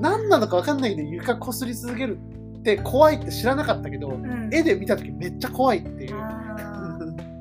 [0.00, 2.18] 何 なのか分かんないけど床こすり続ける
[2.60, 4.48] って怖いって知らなかったけど、うん。
[4.50, 6.16] 絵で見た時めっちゃ怖いっていう。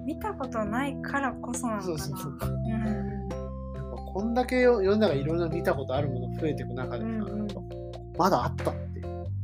[0.06, 1.98] 見たことないからこそなのかな。
[1.98, 2.38] そうそうそう
[4.14, 7.48] こんだけ世の中いろいろ見たことあるもの増えていく中でさ、うんうん。
[8.18, 9.02] まだあったって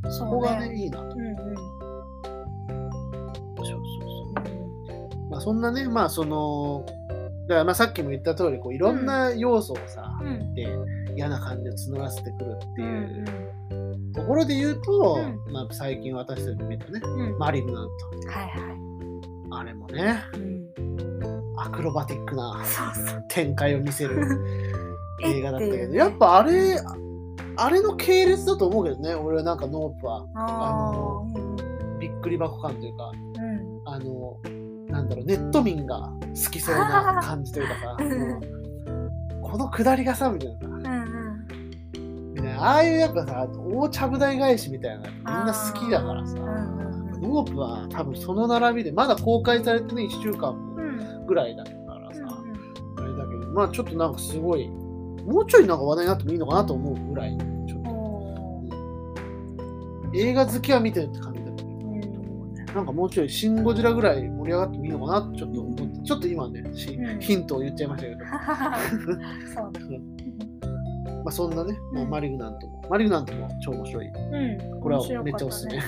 [0.10, 1.04] そこがねいいなと。
[1.04, 1.36] うんうん。
[3.56, 3.78] そうそうそ
[5.28, 5.30] う。
[5.30, 6.86] まあ、そんなねまあその
[7.48, 10.54] だからまあさっきも言った通りこういろんな要素をさ、うん。
[10.54, 10.68] で
[11.16, 14.12] 嫌な感じを募らせてくるってういうん。
[14.14, 17.38] ところで言うと、うまあ、最近私たち見たねうん。
[17.38, 19.50] マリグナンはいはい。
[19.50, 20.64] トあれもねうん。
[21.58, 22.64] アクロバティックな
[23.30, 24.26] 展開を見せる
[25.24, 26.78] 映画だったけど、やっぱあれ
[27.56, 30.26] あれの系列だと思うけどね俺はなんかノープは。
[30.36, 31.28] ああの
[32.00, 33.82] びっくり箱感というかうん。
[33.86, 34.38] あの
[34.94, 37.98] なんだろうネット民が好きそうな感じというかさ
[39.42, 40.68] この下りがさみたいなさ。
[40.68, 42.60] うんうん。
[42.60, 46.36] ああいうやっぱさ大ちゃぶ台返しみたいなみんな好きだからさ。
[46.38, 50.82] ノープは多分その並びでまだ公開されてね1週間う
[51.24, 54.68] んぐらいだからさ、うんあれだけどまあちょっとなんかすごい
[55.26, 57.84] もうちょいなんか話題になってもいいのかなと思うぐらいちょっうん
[60.12, 61.33] と映画好きは見てるって感じ
[62.74, 67.20] なんかもうちょいシン・ゴジラぐらい盛り上がってもいいのかなってちょっと思ってちょっと今ね、しうん。
[67.20, 68.26] ヒントを言っちゃいましたけど、
[69.54, 69.80] そうだ。
[71.24, 74.08] まあそんなね、まあうんマリグナントもマリグナントも超面白い。
[74.08, 74.82] うん。
[74.82, 75.84] これはめっちゃおすすめうん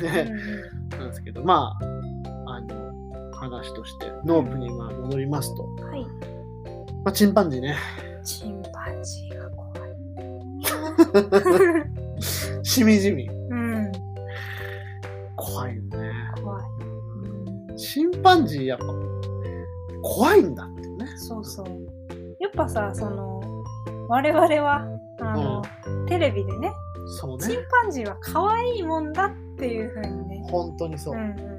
[0.99, 6.05] なんですけどまああの話としてノープにまあ戻りますと、うんはい。
[7.03, 7.75] まあ、チンパンジーね。
[8.23, 9.95] チンパンジーが怖い
[12.65, 13.29] しみじみ
[18.25, 18.85] パンジーやっぱ
[20.01, 21.05] 怖いんだってね。
[21.15, 21.67] そうそう。
[22.39, 23.39] やっぱさその
[24.09, 24.87] 我々は
[25.19, 25.61] あの、
[26.07, 26.71] テレビでね
[27.07, 27.57] チンそうね。
[27.83, 30.47] パンジーは可愛いもんだっていうふうにね。
[30.49, 31.57] 本当にそう、うんうん。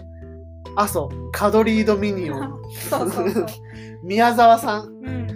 [0.75, 1.31] あそう。
[1.31, 2.61] カドリードミニオン。
[2.91, 3.47] そうそうそう。
[4.03, 4.87] 宮沢さん。
[4.87, 5.29] うん。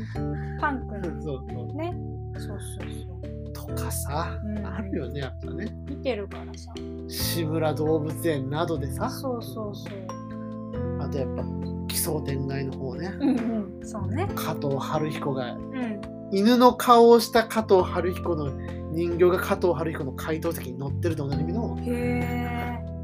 [0.61, 1.23] パン君。
[1.23, 1.77] そうそう。
[1.77, 1.95] ね。
[2.35, 3.77] そうそうそう。
[3.77, 4.67] とかさ、うん。
[4.67, 5.69] あるよねやっぱね。
[5.89, 6.73] 見てるからさ。
[7.07, 9.09] 志村動物園などでさ。
[9.09, 9.93] そうそうそう。
[10.09, 10.20] あ
[11.11, 11.45] とやっぱ
[11.89, 13.13] 奇想天外の方ね。
[13.21, 14.29] うんうんそうね。
[14.35, 16.01] 加藤晴彦がうん。
[16.33, 18.51] 犬の顔をした加藤晴彦の
[18.93, 21.77] 人形が加藤晴彦の怪盗席に乗ってると同じ意味の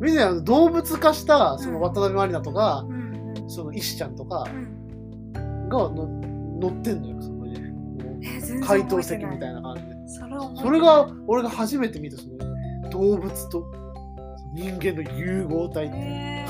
[0.01, 1.83] みんな動物化したそのうん。
[1.83, 3.07] 渡辺満里奈とか、うんうん
[3.49, 4.45] その石ちゃんとか
[5.35, 5.69] うん。
[5.69, 6.07] がの
[6.61, 9.05] 乗ってんのよそ盗覚えてない。
[9.05, 9.97] 席みたいな感じで。
[10.63, 13.67] それが俺が初めて見たその動物と
[14.57, 16.47] 人間の融合体ってえ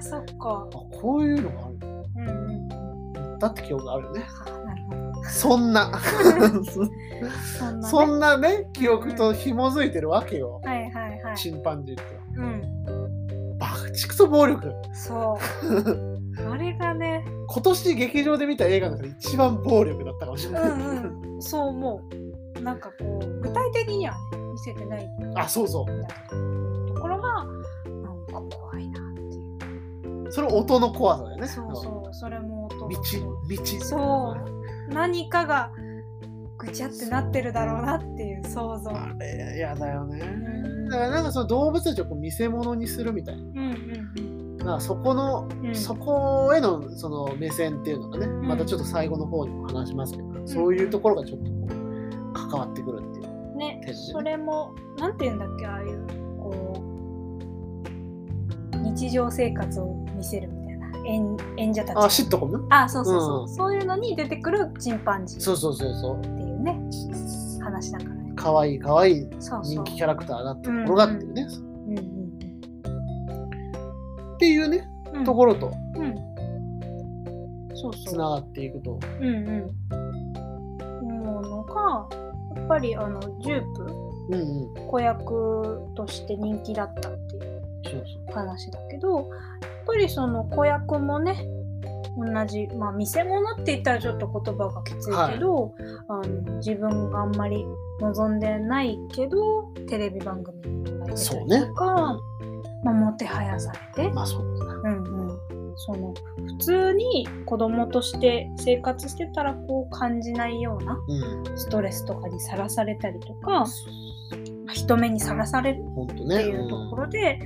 [0.00, 0.66] そっか。
[0.72, 1.76] あこういうのがある。
[2.16, 3.38] うんうん。
[3.38, 4.22] だって記憶があるよね。
[4.46, 5.24] あなるほど。
[5.28, 5.92] そんな。
[6.00, 7.88] そんなね。
[7.88, 11.36] そんなね記憶と紐づいてるわけよ、はいはいはい。
[11.36, 12.16] チンパンジーって。
[12.36, 13.58] うん。
[13.58, 14.72] バカチクソ暴力。
[14.94, 16.16] そう。
[16.50, 17.22] あれがね。
[17.48, 21.42] 今年劇場で見た映画の中で一番暴力だったかもしれうない、んうん。
[21.42, 22.00] そう思
[22.58, 22.62] う。
[22.62, 24.18] なんかこう具体的にはね
[24.52, 25.06] 見せてない。
[25.34, 26.65] あそうそう
[27.44, 30.32] なんか怖いなっていう。
[30.32, 31.46] それ音の怖さだよね。
[31.46, 33.00] そうそうそれも音道が道
[33.80, 34.36] そ
[34.88, 35.70] う何かが
[36.58, 38.90] ぐちゃってなってるだろうなっていう想像。
[38.90, 40.20] あれやだよね。
[40.20, 40.88] うん。
[40.88, 43.42] だからなんかその動物たちをこう見せ物にするみたいな。
[43.42, 43.58] うん
[44.18, 45.74] うんだからそこの、うん。
[45.74, 48.48] そこへのその目線っていうのがね、ん。
[48.48, 53.26] またちょっと最後の方にも話しますけど、そういうところがちょっとこう関わってくるっていう。
[53.28, 53.92] うんねね。
[53.92, 56.06] それもなんて言うんだっけああいう
[56.38, 56.85] こう
[58.92, 60.86] 日常生活を見せるみたいな。
[61.06, 61.96] 演演者たち。
[61.98, 62.66] あシットコム？
[62.70, 63.48] あそうそうそう、うん。
[63.48, 66.62] そういうのに出てくるチンパンジーそうそうそうそうっていう。
[66.62, 66.78] ね
[67.62, 68.32] 話だからね。
[68.34, 71.46] かわいいかわいい人気キャラクターだったところがっていうね、
[71.88, 72.04] うんうん。
[74.34, 75.24] っていうねうん。
[75.24, 76.14] ところとうん。
[77.74, 78.04] そうそう。
[78.06, 79.70] つながっていくと、うんうん。
[81.02, 82.08] 思うのが
[82.56, 83.86] やっぱりあのジュープ。
[84.28, 87.10] うんうん、子役として人気だった
[88.32, 89.26] 話だけどやっ
[89.86, 91.46] ぱりその子役もね
[92.16, 95.74] 同じまあ見せ物って言ったらちょっと言葉がきついけど、
[96.08, 97.64] あの自分があんまり
[98.00, 102.18] 望んでないけどテレビ番組に出たりそうねとか、
[102.84, 104.14] まあ、もてはやされてう。
[104.14, 104.42] まあそう。
[104.42, 111.58] うんうん、その普通に子供として生活してたらこう感じないようなうん。
[111.58, 113.66] ストレスとかにさらされたりとか
[114.72, 116.42] 人目にさらされるってね。
[116.42, 117.38] いうところで、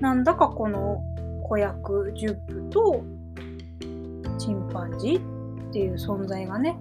[0.00, 1.02] なんだかこの
[1.42, 3.04] 子役ジュップと
[4.38, 6.76] チンパンジーっていう存在がね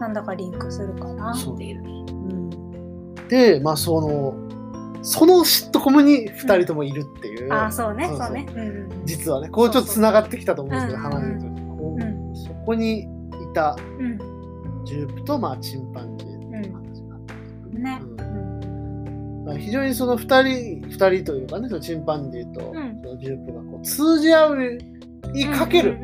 [0.00, 1.80] なんだかリンクするかなっていう。
[1.80, 3.28] うんうん。
[3.28, 4.34] で、まあその、
[5.02, 7.52] そのシットコムに2人ともいるっていう。
[7.52, 8.30] ああそうねそそう。
[8.32, 8.46] ね。
[8.54, 12.36] うんうん実はね、こうちょっとつながってきたと思うんですけど、話でこううん。
[12.36, 13.06] そこにい
[13.54, 14.18] たうん
[14.84, 18.00] ジュープと、まあ、チンパンジーっていう話があっね。
[18.02, 19.44] うん。
[19.44, 23.00] まあ非常にその2人、二人というかね、そのチンパンジーとうん。
[23.02, 24.78] そのジュープがこう通じ合う
[25.32, 25.98] にかける、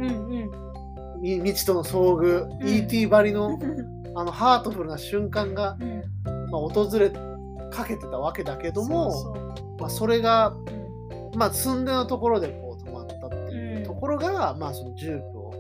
[1.23, 2.69] 未知との遭遇、ん。
[2.69, 3.07] E.T.
[3.07, 7.11] ばりのうん あのハートフルな瞬間が、うんまあ、訪れ
[7.71, 9.13] かけてたわけだけども、
[9.79, 10.55] まあ、それが、
[11.33, 11.39] うん。
[11.39, 13.83] まあ、寸でのところでこう止まったっていううん。
[13.85, 15.53] ところが、まあ、そのジュープを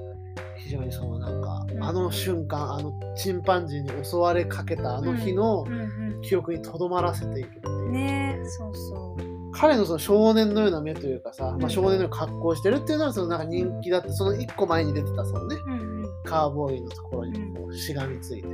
[0.57, 1.85] 非常にそのなんか、うん。
[1.85, 7.69] あの瞬間あのチンパンジーに襲われかけたあの日のうん記憶にとどまらせているっていう。
[7.69, 7.89] う。
[7.89, 9.53] んねそうそう。
[9.53, 15.57] 彼のその少年のような目というかさ、うんまあ、少年のような格好をしてるっていうのはそのなんか人気だってその一個前に出てたそのね。
[15.67, 16.07] うんうん。
[16.25, 18.49] カーボーイのところにこうしがみついて、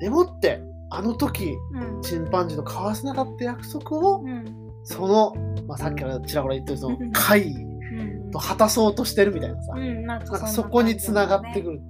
[0.00, 2.02] でもってあの時うん。
[2.02, 4.44] チンパンジーと交わせなかった約束をうん。
[4.82, 5.34] その、
[5.66, 11.80] まあ、さっきからちらほら言ってるそのうん会うんと果たそうとしてるみたいなさ、うんなんかそこにつながってくる。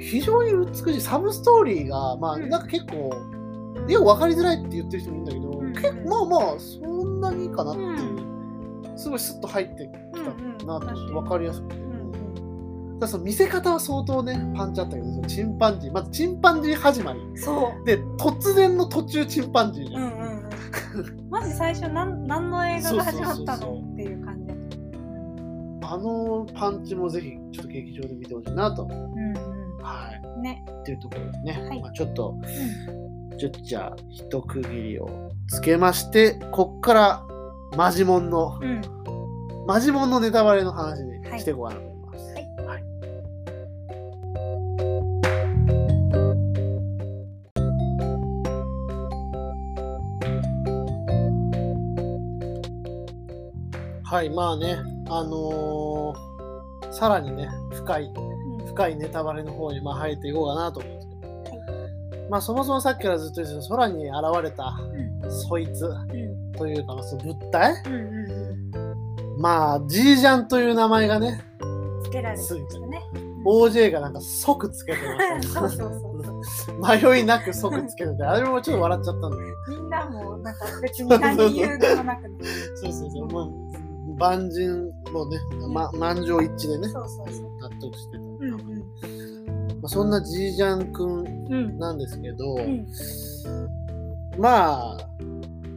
[0.00, 2.48] 非常に美しいサブストーリーがまあうん。
[2.48, 3.10] なんか結構
[3.92, 9.92] よく分かりづらいって言ってる人もいるんだけど、うん結構まあまあそんなにいいかなっていう、すごいスッと入ってき
[10.58, 11.76] たなって分かりやすくて、
[12.98, 17.20] だその見せ方は相当ねパンチあったけどそのチンパンジーまずチンパンジー始まり。
[17.36, 17.84] そう。
[17.84, 21.30] で突然の途中チンパンジーじゃん、うんうんうん。
[21.30, 24.54] マジ最初なん何の映画が始まったのっていう感じ。
[25.90, 28.82] あのパンチもぜひちょっと劇場で見てほしいなと。
[28.82, 28.90] うん
[29.82, 30.22] はい。
[30.36, 30.42] うん。
[30.42, 30.64] ね。
[30.68, 31.80] っていうところですね、はい。
[31.80, 32.34] まあ、ちょっと
[33.38, 37.22] ちょっとじゃあ一区切りをつけましてこっから
[37.76, 38.82] マジモンのうん。
[39.66, 42.34] マジモンのネタバレの話にはいしていこうかなと思います。
[42.34, 42.84] はいはい
[54.04, 54.78] はい、まあね、
[55.10, 56.28] あのー
[56.90, 60.97] さらにね、深い、うん深いネタバレの方にまあ入っていこうかなと思うんです
[62.30, 67.74] まあそもそもさっきからずっと言ってた空に現れたうんそいつうんというか、まあその物体？
[69.38, 72.02] まあ、ジージャンという名前がね、うん。
[72.02, 73.02] つけられてましたね。
[73.46, 75.68] OJ がなんか即つけてましたね。
[75.70, 76.00] そうそう
[76.66, 79.42] そう迷いなく即つけてて、あれもちょっと笑っちゃったんだけ
[79.76, 82.38] みんなもなんか別に何理由でもなくね。
[82.38, 82.44] ど、
[82.82, 83.46] そうそうそう、まあ、
[84.18, 85.38] 万人もね、
[85.72, 86.92] ま、満場一致でね。
[86.92, 87.00] 納
[87.80, 88.18] 得してた。
[88.18, 89.17] うんうん。
[89.80, 91.78] まあ、そんなジージャンくんうん。
[91.78, 92.86] なんですけど、うん。
[94.38, 94.98] まあ、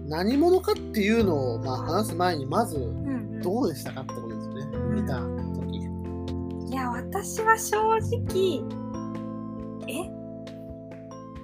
[0.08, 3.42] 何者かっていうのを、まあ、話す前に、まず、うんうん。
[3.42, 4.66] どうでしたかってことですね。
[4.94, 6.72] 見た時。
[6.72, 8.64] いや、私は正直、
[9.88, 10.22] え？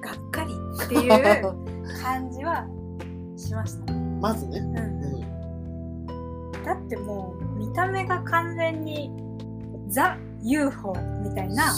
[0.02, 0.54] がっかり
[0.86, 1.10] っていう
[2.02, 2.65] 感じは
[3.36, 4.17] しましたね。
[4.22, 4.80] まずね、うんう
[6.60, 9.12] ん、だってもう見た目が完全に
[9.89, 10.17] ザ・
[10.50, 11.74] UFO みたいな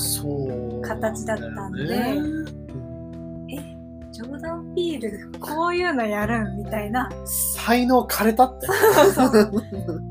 [0.83, 1.85] 形だったんで
[4.11, 8.67] ジョーダン・ピールこういうのやるんみたいな才能枯れたって。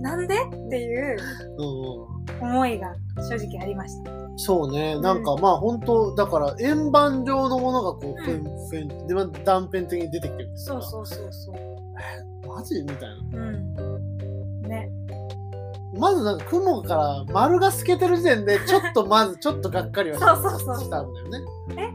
[0.01, 1.17] なんでっていう
[1.59, 4.13] うん思いが正直ありました。
[4.37, 11.57] そうね、なんかまあ本当だから円盤状のものがこう、ふうんんふんでまあ断片的に出てきてるんですそうそうそうそう。
[12.47, 12.81] マジ？
[12.83, 12.99] みたい
[13.33, 13.39] な。
[13.39, 14.63] うん。
[14.63, 14.91] ね。
[15.97, 21.39] まずなんか雲から丸が透けてる時点でちょっとまず ちょっとがっかりはしたんだよね。
[21.77, 21.89] え？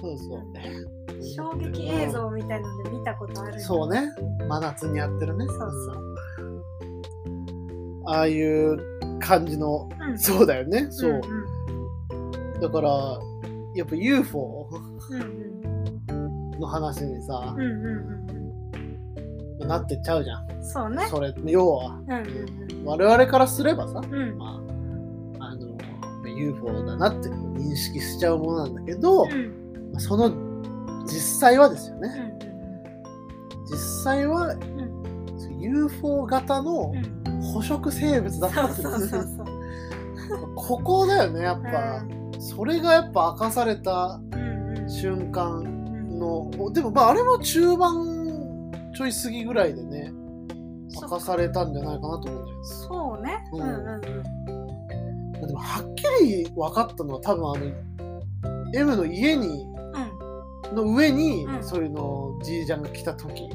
[0.00, 0.40] そうそう。
[0.56, 4.08] え衝撃映像みたいので見たことあるんだそうね。
[4.48, 5.46] 真夏にやってるね。
[5.46, 6.14] そうそう。
[8.06, 8.78] ああいう
[9.20, 10.86] 感じの、うんそうだよね。
[10.90, 11.12] そう。
[11.12, 11.20] ん
[12.60, 12.90] だから、
[13.74, 14.68] やっぱ UFO
[15.10, 15.60] うん
[16.60, 17.86] の話にさうんう、ん
[19.60, 20.50] うんなってっちゃうじゃん。
[20.50, 20.64] うん。
[20.64, 21.06] そうね。
[21.08, 22.00] それ、要は。
[22.06, 24.14] うんうん我々からすればさ、うん。
[24.14, 24.38] うん。
[24.38, 24.60] ま
[25.40, 30.00] あ、あの、UFO だなって認識しちゃうものなんだけど、うん。
[30.00, 30.30] その
[31.06, 32.08] 実際はですよね。
[32.08, 33.66] うん。
[33.70, 35.60] 実際はうん。
[35.60, 37.20] UFO 型のうん。
[37.54, 38.82] 捕食生物だったんです。
[38.82, 39.46] そうそうそうそう。
[40.54, 42.04] ここだよねやっぱ、
[42.38, 44.20] それがやっぱ明かされた
[44.86, 46.18] 瞬間うん。
[46.18, 50.12] のでもまああれも中盤ちょい過ぎぐらいでね
[51.02, 53.44] 明かされたんじゃないかなと思うんだけどそうね。
[53.52, 55.46] ううんんうんうん。
[55.46, 59.66] でもはっきり分かったのは多分あの M の家に
[60.70, 63.48] うん、の上に、うんそういうのじいちゃんが来た時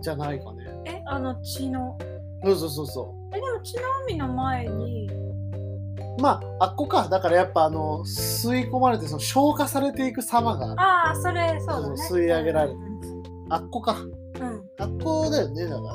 [0.00, 1.98] じゃないかねえ、あの血の？
[2.44, 5.08] そうそうそうそえ、でも血の海の前に？
[5.10, 11.94] うまああっこかだからやっぱあの吸い込まれてその消化されていく様があるああ、それ、そうだね。
[12.10, 14.62] 吸い上げられてうんあっこかうん。
[14.78, 15.88] あっこだよねだからね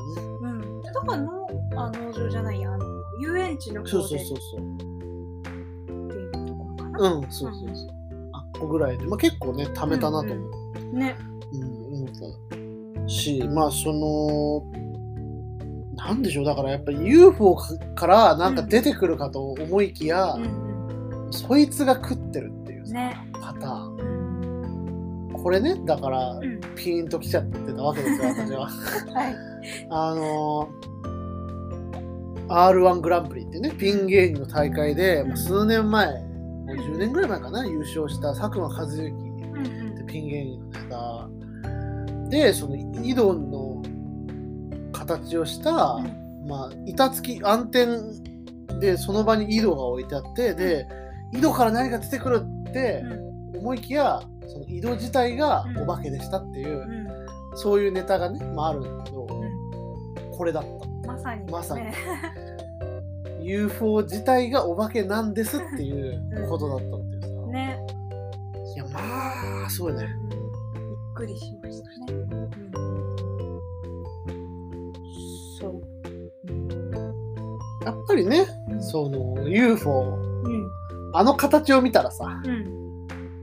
[1.01, 1.07] うん。
[1.07, 2.85] だからの、あ農場じゃないや、あの
[3.19, 7.13] 遊園地の方でそうそうそうそうっていうところかな。
[7.13, 7.87] うんそうそうそう
[8.33, 10.47] あっこぐらいで、まあ、結構ね貯めたなと思
[10.93, 11.15] う、ね。
[11.53, 12.09] うん、思っ
[13.05, 14.63] たし、まあその、
[15.95, 17.55] なんでしょう、だからやっぱり UFO
[17.95, 20.67] からなんか出てくるかと思いきや、うん
[21.31, 22.91] そいつが食ってるっていう。
[22.91, 23.17] ね。
[23.33, 24.06] パターン。
[25.37, 25.43] うん。
[25.43, 26.59] これね、だからうん。
[26.75, 28.67] ピーンときちゃってたわけですよ、 私は。
[28.67, 29.35] はい。
[29.89, 39.15] あのー、R1 グランプリってね、ピン芸人の大会で、まあ数年前、もう10年ぐらい前かな、優勝した佐久間一行
[39.53, 40.05] うんうん。
[40.07, 41.29] ピン芸人のネタ
[42.29, 43.81] でその井戸の
[44.91, 45.99] 形をした、
[46.47, 47.87] まあ、板付き暗転
[48.79, 50.87] でその場に井戸が置いてあってで
[51.33, 53.27] 井戸から何か出てくるってうん
[53.57, 57.07] 思いきやその井戸自体がお化けでしたっていう、うん
[57.57, 61.51] そういうネタがね、まあ、あるんだけどうんこれだったまさに、ね。
[61.51, 61.85] まさに
[63.41, 67.79] UFO 自体がお化けなんですっていうことだったっていうさ、ね。
[68.75, 70.09] いやまあすごいねびっ
[71.15, 72.19] くりしましたね。
[75.59, 75.81] そう。
[77.85, 80.71] やっぱりねうんその UFO うん。
[81.13, 82.76] あの形を見たらさうん。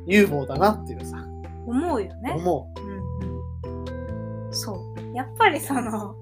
[0.07, 1.24] UFO だなっていうさ。
[1.66, 2.32] 思うよね。
[2.36, 2.80] 思う。
[2.80, 4.52] んうん。
[4.52, 5.16] そう。
[5.16, 6.14] やっぱりその、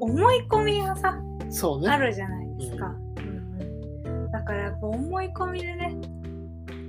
[0.00, 1.18] 思い込みがさ、
[1.48, 1.88] うそうね。
[1.88, 2.86] あるじゃないですか。
[2.86, 4.30] うんうん。
[4.30, 5.96] だからやっぱ思い込みでね、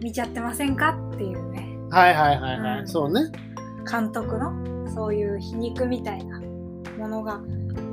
[0.02, 2.88] 見ちゃってませんかっていうね、はいはいはいはい、うん。
[2.88, 3.22] そうね。
[3.90, 6.40] 監督のそういう皮肉みたいな
[6.98, 7.40] ものが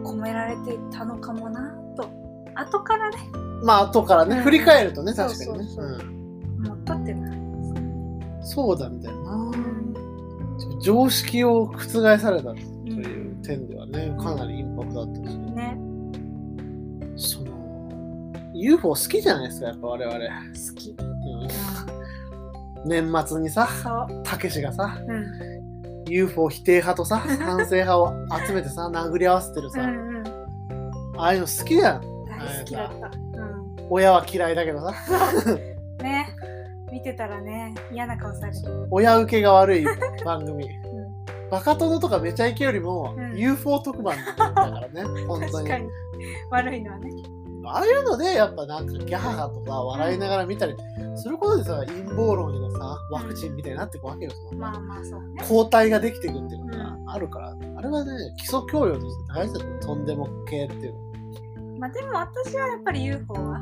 [0.05, 2.11] 込められていたのかもなと、
[2.55, 3.17] 後からね、
[3.63, 4.43] まあ後からね、うん。
[4.43, 6.22] 振り返るとね確かにね
[8.53, 9.83] そうだよな、うん
[10.81, 15.79] 常識を覆されたという点ではねかなりインパクトだったし、ね、
[17.17, 17.53] その
[18.55, 20.91] UFO 好きじゃないですかやっぱ我々、好き。
[20.91, 21.49] うんう
[22.85, 23.69] 年末にさ。
[24.25, 26.05] たけしがさうん。
[26.09, 28.13] UFO 否定派とさ 賛成派を
[28.47, 30.25] 集めてさ殴り合わせてるさ、うんうん。
[31.17, 33.07] ああいうの好きじゃん大好きだった。
[33.07, 33.87] うん。
[33.89, 34.93] 親は嫌いだけどさ
[36.03, 36.37] ね。
[37.03, 38.87] 見てたらね、嫌な顔される。
[38.93, 39.85] 親受けが悪い
[40.25, 41.51] 番組 うん。
[41.51, 45.89] バカ殿とかめちゃイケよりも、うん UFO 特番だからね 本当に確かに。
[46.51, 47.11] 悪いのはね。
[47.65, 50.75] ああいうのでやっぱなんかギャハハとか笑いながら見たり
[51.15, 55.45] することでさ陰謀論へのさワクチンみたいになってくわけよそのまあまあそうね。
[55.49, 63.61] 抗体ができていくっていうのがあるから、あれはね基礎教養として大事だととんでも系っていうのまあでも私はやっぱり UFO は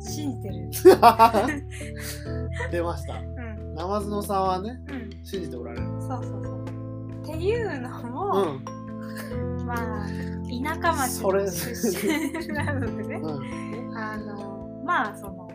[0.00, 0.70] 信じてる。
[2.70, 3.74] 出ましたうん。
[3.74, 5.10] ナマズノさんはねうん。
[5.24, 6.64] 信じておられるそうそうそう。
[7.22, 8.64] っていうのうも、ん
[9.66, 10.06] まあ、
[10.48, 11.74] 田舎町それの出
[12.42, 13.16] 身なのでね。
[13.22, 15.48] うんあの、まあその、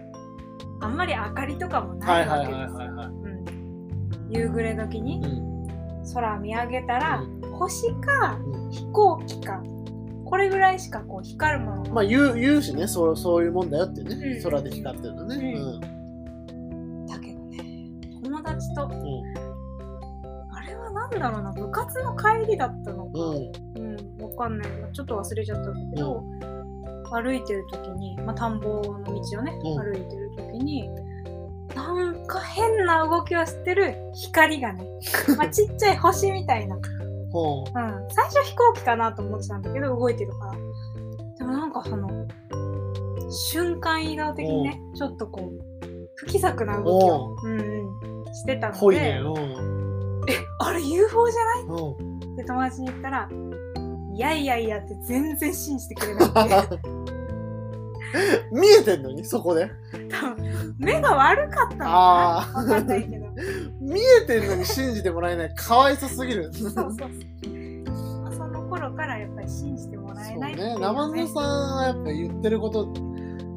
[0.81, 2.73] あんまり明かりとかもはないわけです
[4.29, 5.55] 夕暮れ時にうん
[6.13, 9.61] 空見上げたら、う星かうん飛行機か
[10.25, 14.43] これぐらいしかこう光るものがまあ言う言うしねそうそういうもんだよってね、うん。
[14.43, 15.53] 空で光ってるのね。
[15.53, 15.79] う
[17.07, 17.91] だけどね
[18.23, 18.93] 友達とうん。
[20.51, 23.11] あれは何だろうな部活の帰りだったのか。
[23.19, 23.51] うん。
[23.77, 24.67] うんわかんない。
[24.93, 26.23] ちょっと忘れちゃったんだけど、
[27.11, 29.77] 歩いてる時に、まあ、田んぼの道をね、うん。
[29.77, 30.89] 歩いてる時に
[31.75, 34.85] なんか変な動きをしてる光がね、
[35.37, 36.77] まあ、ちっちゃい星みたいな
[37.35, 40.51] ほうん、最初飛行機かなと思ってたんだけど動いてるから。
[41.37, 42.09] でもなんかその
[43.29, 47.59] 瞬間移動的にねちょっとこう不気作な動きを、うん。
[47.59, 50.21] うん、してたうのでうん。
[50.29, 51.63] えあれ UFO じゃない？
[51.63, 52.33] うん。
[52.33, 53.29] って友達に言ったら
[54.13, 56.33] いやいやいやって全然信じてくれなく
[56.69, 56.79] て
[58.51, 59.69] 見えてんのにそこで？
[60.09, 63.25] 多分目が悪かったのかあなわかんないけど。
[63.81, 66.53] 見えてんのに信じてもらえないかわいそすぎる。
[66.53, 67.09] そうそうそう。
[68.33, 70.79] その頃ろからやっぱり信じてもらえないっていうね。
[70.79, 72.93] 生野さんはやっぱ言ってること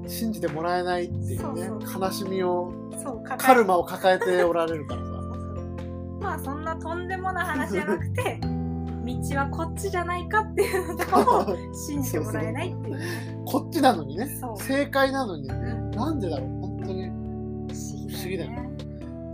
[0.09, 5.09] 信じてもらえないっていうねそうそ悲しみをそう抱えカルマを抱えておられるからさ。
[6.21, 8.41] まあそんなとんでもない話じゃなくて
[9.09, 12.99] 道はこっちじゃないかっていうのとかを信じてもらえないっていう。
[13.47, 14.29] こっちなのにね。
[14.57, 15.55] 正解なのにね。
[15.55, 16.49] うんなんでだろう？
[16.61, 17.09] 本当に。
[18.09, 18.69] 不思議だよね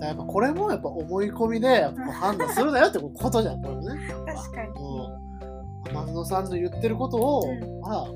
[0.00, 4.00] やっぱこれもやっぱ思い込みでやっぱ判断するなよってことじゃんこれもね。
[4.26, 4.68] 確かに。
[4.70, 5.94] うん。
[5.94, 7.80] 松野さんの言ってることを、うん。
[7.80, 8.06] まあ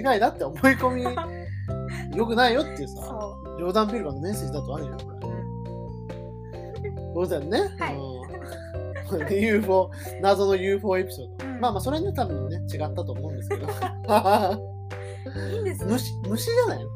[0.00, 1.02] 間違いだって思い込み。
[2.16, 5.16] よくないよっていうさそジョーダン・ピルバーのメッセージだとあるよこれ。
[6.90, 7.14] う、うん。
[7.14, 7.60] そうだよね。
[7.78, 7.94] はい。
[7.96, 8.15] うん
[9.30, 9.90] UFO、
[10.20, 11.46] 謎の UFO エピソード。
[11.46, 13.66] うんまあまあ、それはね、多分ね、違ったと思うんですけど。
[15.52, 16.90] いいんですよ 虫、虫じゃないの？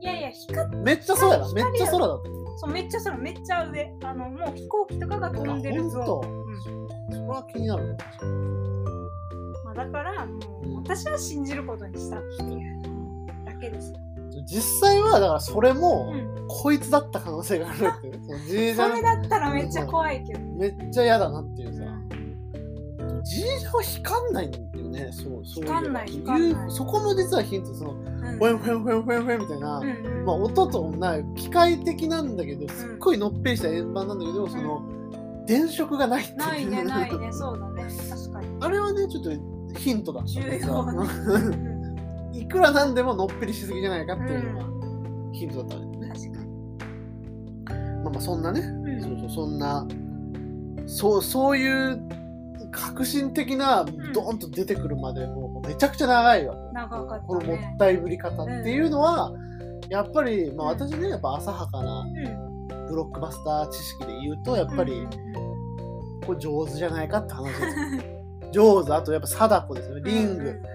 [0.00, 1.52] いやいや光っめっちゃそうやな。
[1.52, 2.28] めっ光ちゃ空だった。
[2.58, 7.96] そうめっちゃ空めっちゃ上あのもう飛行機とかが飛んでるゾあほんとーン、うんそれは気になる。
[9.64, 10.26] まあ、だから
[10.76, 12.82] 私は信じることにしたっていう
[13.44, 13.98] だけですよ、
[14.46, 16.34] 実際は、だからそれも、うん。
[16.46, 18.20] こいつだった可能性があるっていう。
[18.26, 18.90] そのじいちゃん。
[18.90, 21.84] それだったらめっちゃ怖いけど、めっちゃ嫌だなっていうさ。
[21.84, 23.22] うん。
[23.24, 25.10] じいちゃんは光んないんだよね。
[25.10, 25.70] そう、そういう。
[25.70, 26.70] 光んない光んない。
[26.70, 27.98] そこも実はヒント、その、うん。
[28.02, 34.82] フェンフェンフェンフェンフェンみたいな、うんうんまあ、音とない機械的なんだけどすっごいのっぺりした円盤なんだけど、その
[35.46, 36.38] 電飾がないっていう。
[36.38, 37.32] ないねないね。
[37.32, 37.86] そうだね。
[38.10, 38.46] 確かに。
[38.60, 39.30] あれはねちょっと
[39.78, 41.64] ヒントだった重ん。
[41.64, 41.73] 要
[42.44, 49.00] いくらなんでものっぺりしすぎじゃないかっていうのがヒントだったんだよね、確かに、まあまあそんなね、うん。
[49.00, 49.86] そうそうそんな
[50.86, 52.00] そうそういう
[52.70, 56.60] 革新的なドーンと出てくるまでもうめちゃくちゃ長いわけ。
[56.74, 59.32] 長かこのもったいぶり方っていうのは、
[59.88, 60.78] やっぱり、まあ、うん。
[60.80, 62.88] 私ねやっぱ浅はかなうん。
[62.88, 65.10] ブロックバスター知識で言うとやっぱりうん
[66.26, 67.60] これ上手じゃないかって話です。
[68.56, 68.92] よ 上手。
[68.92, 70.02] あとやっぱ貞子ですよね。
[70.04, 70.73] リング、うん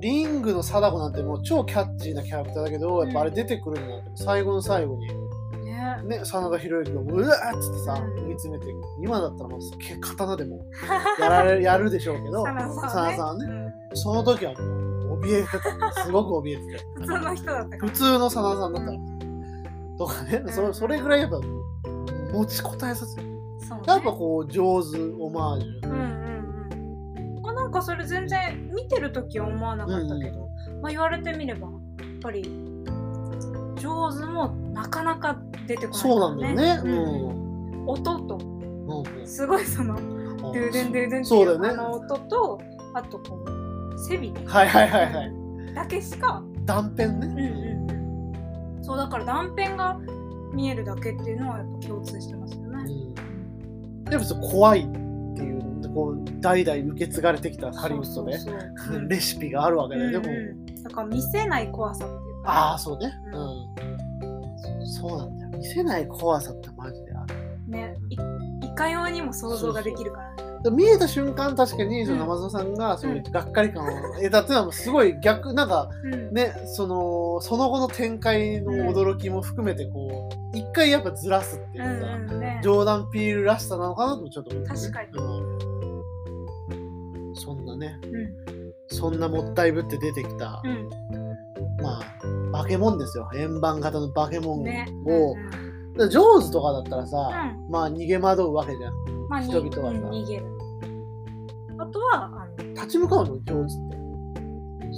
[0.00, 5.08] リングの貞子なんてもう超キャッチーなキャラクターだけどやっぱあれ出てくるのなんて最後の最後に。
[5.08, 5.26] うん
[5.64, 6.18] ね。
[6.18, 8.26] ね真田広之がうわーっつってさうん。
[8.26, 8.72] 追い詰めて
[9.02, 9.60] 今だったらもう
[10.00, 10.64] 刀でも
[11.20, 12.76] やられやるでしょうけどサナさんね。
[12.80, 13.44] 真田さんはね。
[13.90, 13.96] うん。
[13.96, 16.04] その時はもう怯えてた。
[16.04, 18.92] すごく怯えて 普通の人だった普通の真田さんだった。
[18.92, 18.98] ら
[19.98, 21.40] とかねそそれぐらいやっぱ
[22.32, 23.28] 持ちこたえさせる。
[23.28, 23.36] ね。
[23.86, 25.90] やっぱこう上手オマージュ。
[25.90, 26.25] うん
[27.76, 30.48] かそれ全然見てる時は思わなかったけど、
[30.82, 31.78] まあ言われてみればやっ
[32.22, 32.42] ぱり
[33.76, 36.90] 上手もなかなか出てこないそうなんだよね。
[36.90, 36.94] う
[37.84, 37.88] ん。
[37.88, 39.26] 音とうんうん。
[39.26, 42.60] すごいそのドゥドゥンドゥドゥンっていうあの音と
[42.94, 45.74] あとこう背びれはいはいはいはい。
[45.74, 49.98] だけしか、断片ね、うんうんうん、そうだから断片が
[50.54, 52.84] 見えるだけっていうのはやっぱ共通してますよね。
[52.86, 54.04] うん。
[54.04, 55.05] でも怖い
[55.96, 58.38] こう代々受け継がれてきたハリウッドで
[59.08, 60.24] レシピがあるわけで、でも
[60.84, 62.50] だから見せない怖さっていうか。
[62.50, 63.12] ああそうね。
[63.32, 63.38] う
[64.78, 65.50] うん、そうなんだよ。
[65.56, 67.34] 見せない怖さってマジである。
[67.66, 67.94] ね。
[68.10, 70.20] いいかようにも想像ができるか
[70.64, 72.28] ら見えた瞬間確かにそのうん。
[72.28, 76.34] 生園さんがそういうがっかり感を得たっていうのはすごい逆なんかうん。
[76.34, 82.60] ねそのその後の展開の驚きも含めてこう一回やっぱずらすっていうか、うんうんね。
[82.62, 85.08] ジョーダン・ピールらしさなのかなともちょっと思って、ね、確かに。
[85.18, 85.65] うん
[87.36, 87.98] そんなね。
[88.02, 88.32] うん。
[88.88, 90.88] そんなもったいぶって出てきた、うん。
[91.82, 93.28] まあ化け物ですよ。
[93.34, 94.86] 円盤型の化け物を、ね。
[95.92, 97.16] だからジョーズとかだったらさ、
[97.68, 98.94] うまあ逃げ惑うわけじゃん。
[99.28, 99.98] まあに人々はさ。
[99.98, 100.46] うん逃げる。
[101.78, 103.38] あとはあの立ち向かうの？
[103.44, 103.96] ジョーズって。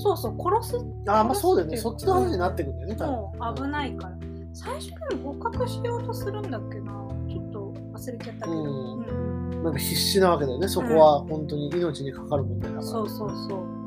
[0.00, 1.76] そうそう殺すああまあそうだよね。
[1.76, 3.06] そっちの話になってくるんだよね多
[3.52, 3.54] 分。
[3.56, 4.16] 危ないから。
[4.54, 6.92] 最初にも捕獲しようとするんだっけな。
[7.28, 9.00] ちょっと忘れちゃったけど、うん。
[9.00, 10.68] うんなんか必死なわけだよね。
[10.68, 13.78] そこは本当に命にかかる問題だから、そうそうそう。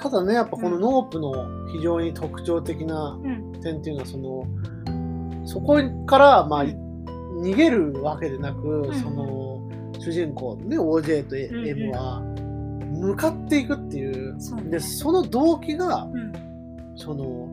[0.00, 1.32] ただねやっぱこのノープの
[1.72, 3.60] 非常に特徴的なうん。
[3.60, 4.46] 点っていうのはその
[5.44, 5.76] そこ
[6.06, 6.70] からまあうん。
[6.70, 6.76] い
[7.40, 8.94] 逃げるわけでなく、ん。
[9.00, 9.68] その
[10.00, 14.40] 主人公のね OJ と M は向かっていくっていう。
[14.40, 14.70] そうね。
[14.70, 16.32] でその動機がうん。
[16.96, 17.48] その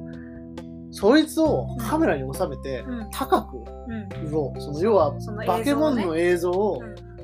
[0.92, 3.10] そいつをカメラに収めてうん。
[3.12, 4.28] 高くうん。
[4.28, 5.14] 売ろうその要は
[5.46, 7.15] 化け物の映像をうん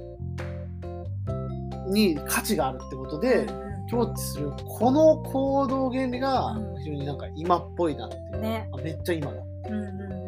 [1.92, 6.78] に価値があるってことでうん境地するこの行動原理がうん。
[6.80, 8.70] 非常になんか今っぽいなっていう、ね。
[8.72, 9.42] あめっちゃ今だ。
[9.70, 10.22] うんうん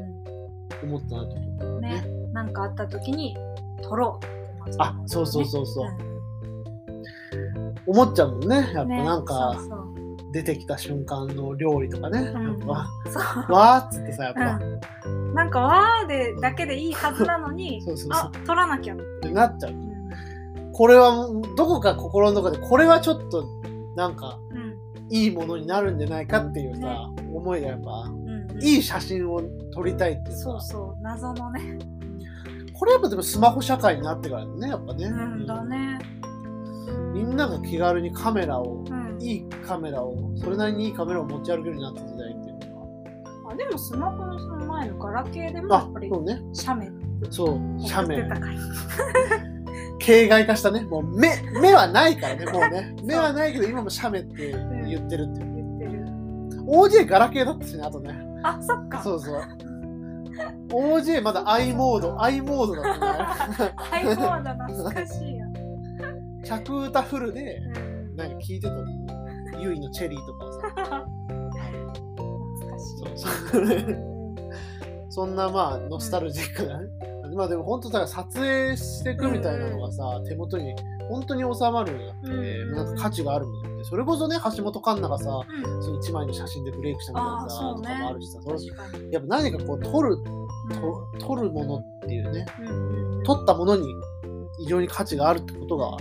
[0.84, 2.05] 思ったなと思うんね。
[2.34, 3.38] なんかあった時に
[3.82, 7.76] 撮ろうってまずあそうそうそうそう、うん。
[7.88, 8.55] 思っちゃうもんね。
[8.57, 9.03] やっぱね。
[9.03, 9.93] なんかそうそう。
[10.34, 12.24] 出てきた瞬間の料理とかね、ん。
[12.24, 12.34] やっ
[12.68, 12.88] ぱ。
[13.09, 13.53] そう。
[13.53, 14.59] わーっつってさやっぱ、
[15.05, 18.32] うん、なんかわーでだけでいいはずなのに そうそうそう。
[18.34, 19.72] あ撮らなきゃってってなっちゃう。
[19.72, 19.92] うん
[20.74, 23.45] これはどこか心の中でこれはちょっと
[23.95, 24.74] なんかうん。
[25.09, 27.24] いいものになるんじゃないかっていうさ、ね。
[27.32, 28.63] 思いがやっぱうんうん。
[28.63, 29.41] いい写真を
[29.74, 30.41] 撮りたいっていうか。
[30.41, 31.78] そうそう謎のね。
[32.74, 35.99] これやっぱでもスマホ社会になってからねやっぱね、うんだね。
[37.13, 39.21] みんなが気軽にカメラをうん。
[39.21, 46.41] いいカメラをそれなりにいいカメラを持ち歩けるようになった時代っていうのあでもスマホのその前のガラケーでもがやっぱりあそうね。
[46.53, 46.91] 写メ
[47.30, 48.24] そう写メ
[50.03, 50.81] 形骸化したね。
[50.81, 52.95] もう目目はないからねもうね。
[53.03, 54.51] 目はないけど今も写メって
[54.85, 55.77] 言ってるっていう。
[55.79, 56.05] 言ってる。
[56.67, 58.13] OJ ガラケーだったしねあとね。
[58.43, 59.01] あそっか。
[59.01, 59.41] そうそう。
[60.69, 65.45] OJ まだ i モード i モードだったねハイボード懐かしいよ、
[66.43, 68.83] 着歌フルでうん、なんか聞いてたの。
[69.59, 70.59] ユイのチェリーとかをさ
[71.29, 72.97] 懐かしい。
[72.97, 74.13] そうそう。
[75.09, 76.87] そんなまあノスタルジックなね、
[77.36, 80.75] まあでも本当だから撮影していくみたいなのがさ、手元に
[81.09, 83.84] 本当に収まるようになってて、うんなんか価値があるものって。
[83.84, 85.84] それこそね橋本環奈がさうん。
[85.84, 88.39] その1枚の写真でブレイクしたみたいあなさ、とかもあるしさ
[89.11, 90.19] やっぱ何かこう撮るう
[91.19, 93.86] 撮るものっていうねうんうん撮ったものに
[94.59, 95.97] 非常に価値があるってことが、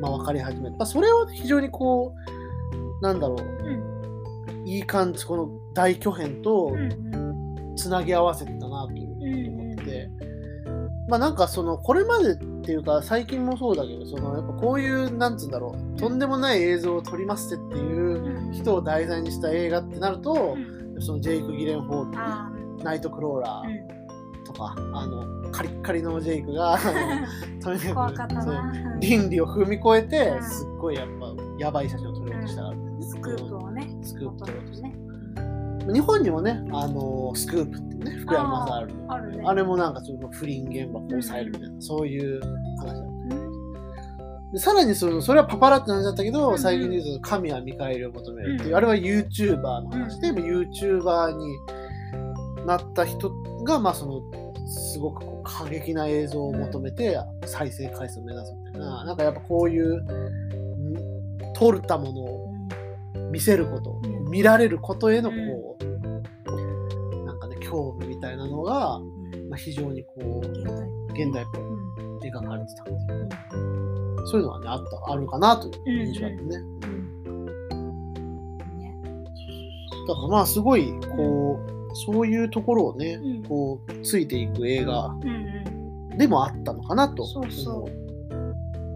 [0.00, 3.38] まあ、分かり始めて、まあ、それを非常にこうなんだろう。
[3.40, 3.92] うん。
[4.64, 7.76] いい感じこの大巨編とうんうん。
[7.76, 9.61] つなぎ合わせてたなという
[11.08, 18.52] まあなんかそのこれまでっていうか最近もそうだけどそのやっぱこういうなんつうんだろうとんでもない映像を撮りますってっていううん。
[18.52, 20.58] 人を題材にした映画ってなるとう、
[20.98, 21.02] ん。
[21.02, 22.50] そのジェイク・ギレンホールあ
[22.84, 26.78] ナイト・クローラーとか、あのカリッカリのジェイクが
[27.62, 30.42] とにかく倫理を踏み越えてうん。
[30.44, 34.94] すっごいやっぱやばい写真を撮ろうとしたからね、スクープをねスクープ撮ろうとしてね。
[35.92, 39.42] 日本にもね、あのスクープってね、福山雅治のあるね。
[39.46, 42.40] あれもなんかちょっと不倫現場を抑えるみたいな、そういう
[42.78, 43.12] 話だった。
[44.52, 48.76] でさらにそのそれはパパラって話だったけど、うん最近で言うと神は見返りを求めるっていう、うん。
[48.76, 51.56] あれは YouTuber の話で、うん YouTuber に
[52.66, 53.30] なった人
[53.64, 54.20] が、まあその、
[54.68, 60.06] すごくこう過激な映像を求めて再生回数を目指すみたいな、なんかやっぱこういう、ん
[61.54, 62.54] 撮ったものを
[63.30, 64.30] 見せること、うん。
[64.30, 65.84] 見られることへのこう、
[67.72, 69.00] なんかね、興味みたいなのが、
[69.48, 70.38] まあ、非常にこう、
[71.12, 71.60] 現代っぽ
[72.28, 73.28] 描かれてたっていう。
[74.26, 76.48] そういうのはね、あった、あるかなという印象だったね。
[76.48, 76.64] ね
[80.06, 83.42] だからまあ、すごい、こう、そういうところをね、うん。
[83.42, 85.28] こう、ついていく映画うん。
[85.28, 86.18] うん。
[86.18, 87.26] でもあったのかなと。
[87.26, 87.74] そうそう。
[87.74, 87.90] 思う。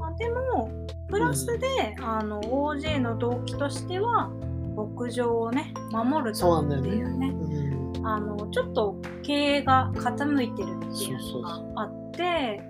[0.05, 0.71] あでも
[1.09, 4.31] プラスで、あの OJ の動機としては
[4.77, 6.43] 牧場をね守るって
[6.89, 7.29] いうね。
[7.29, 7.56] うん
[8.05, 12.63] あのちょっと経営が傾いてるっていうのがあって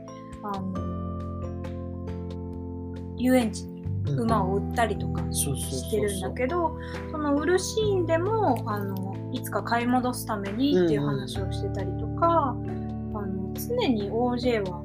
[0.43, 0.97] あの
[3.19, 3.77] 遊園地に
[4.09, 6.77] うん馬を売ったりとかしてるんだけど
[7.11, 14.85] その売るシーンでもあのいつか買い戻すためにっていう話をしてたりとか、あの常に OJ は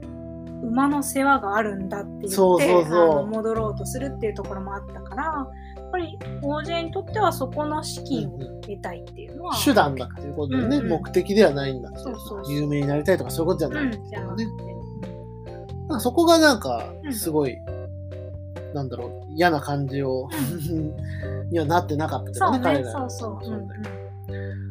[0.63, 2.85] 馬の世話があるんだって言って
[3.25, 5.47] 戻ろうとするっていうところもあったから
[5.91, 10.89] ぱり OJ にとってはそこの資金を得たいっていうのは、手段だっていうことでね、うんうん。
[10.89, 12.05] 目的ではないんだっていう。
[12.05, 12.15] そう
[12.45, 17.13] そう有名になりたいとかそういうことじゃないうんじゃなくて、なんかそこがなんかうん。
[17.13, 17.57] すごい、
[18.73, 20.29] なんだろう嫌な感じを
[21.51, 22.59] にはなってなかったけどねそうね。
[22.63, 23.81] 彼らそうそう、うんそうだよ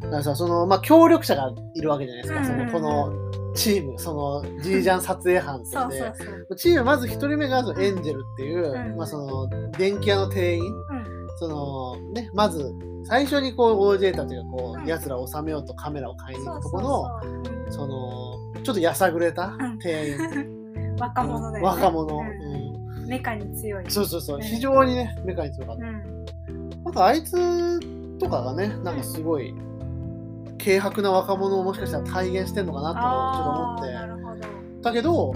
[0.00, 2.72] だからさそのまあ協力者がいるわけじゃないですか、そうんうんうん。
[2.72, 6.56] のこのチームそのジージャン撮影班とそうしてそう。
[6.56, 8.96] チームまず一人目がそのエンジェルっていう、うん。
[8.96, 10.99] まあ、その電気屋の店員うん
[11.40, 12.74] そのねまず
[13.04, 14.84] 最初にこう OJ たちがこうん。
[14.84, 19.78] う奴らを収めようとカメラを買いに行くとこのそのちょっとやさぐれたうん。
[19.78, 21.70] 店員、う ん若者だよね。
[21.82, 23.06] 若者、ううん。
[23.06, 23.90] メカに強い。
[23.90, 24.36] そうそうそう。
[24.36, 24.42] うん。
[24.42, 26.84] 非常にねメカに強かった、うん。
[26.84, 29.54] なんかあいつとかがねなんかすごい
[30.62, 34.82] 軽薄な若者をもしかしたら体現してんのかなとちょっと思って。
[34.82, 35.34] だけど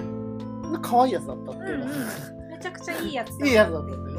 [0.82, 1.80] 可愛いやつだったっていう。
[1.80, 2.50] か、うん。
[2.50, 4.13] めちゃくちゃいいやついいやつだったね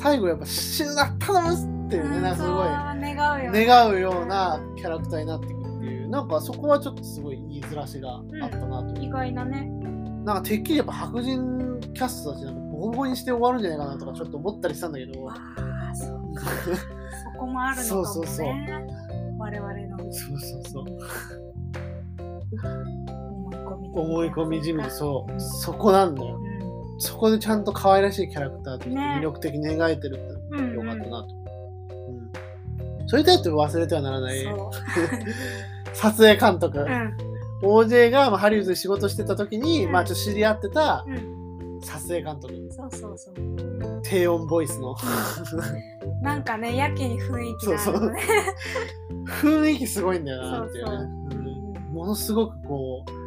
[0.00, 9.66] 最後やっぱ死ぬな頼むっていうね、なんかすごい願うよ願うようなキャラクターになってくるっていうなんかそこはちょっとすごい言いづらしがあったなと、意外なね。
[10.24, 15.30] なんかてっきりやっぱ白人キャストたちなんかボコボコにして終わるんじゃないかなとかちょっと思ったりしたんだけど。
[15.30, 15.34] あ
[15.90, 16.46] あそうか。
[17.34, 18.06] そこもあるのかもね。
[18.06, 18.46] そうそうそう。
[19.38, 20.84] 我々のそうそうそう。
[23.18, 25.40] 思い込み思い込みじみてうそう。
[25.40, 26.38] そこなんだよ。
[26.38, 26.47] ん
[26.98, 29.16] そこでちゃんと可愛らしいキャラクターとしてね。
[29.18, 31.28] 魅力的に描いてるってうんよかったなと、
[33.00, 33.08] うん。
[33.08, 34.42] それとやって忘れてはならない。
[34.42, 34.70] そう。
[35.94, 37.16] 撮影監督、うん。
[37.62, 39.92] OJ がまあハリウッドで仕事してた時に、うん。
[39.92, 41.80] まあちょっと知り合ってたうん。
[41.80, 42.54] 撮影監督。
[42.70, 43.34] そうそうそう。
[44.02, 44.96] 低音ボイスの。
[46.22, 48.22] なんかねやけに雰囲気があるのね。
[49.40, 50.96] 雰囲気すごいんだよなっていうね。
[51.88, 51.94] うん。
[51.94, 53.17] ものすごくこう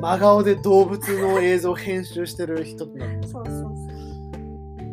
[0.00, 2.98] 真顔で動物の映像を編集してる人って。
[2.98, 3.90] なそうそうそう。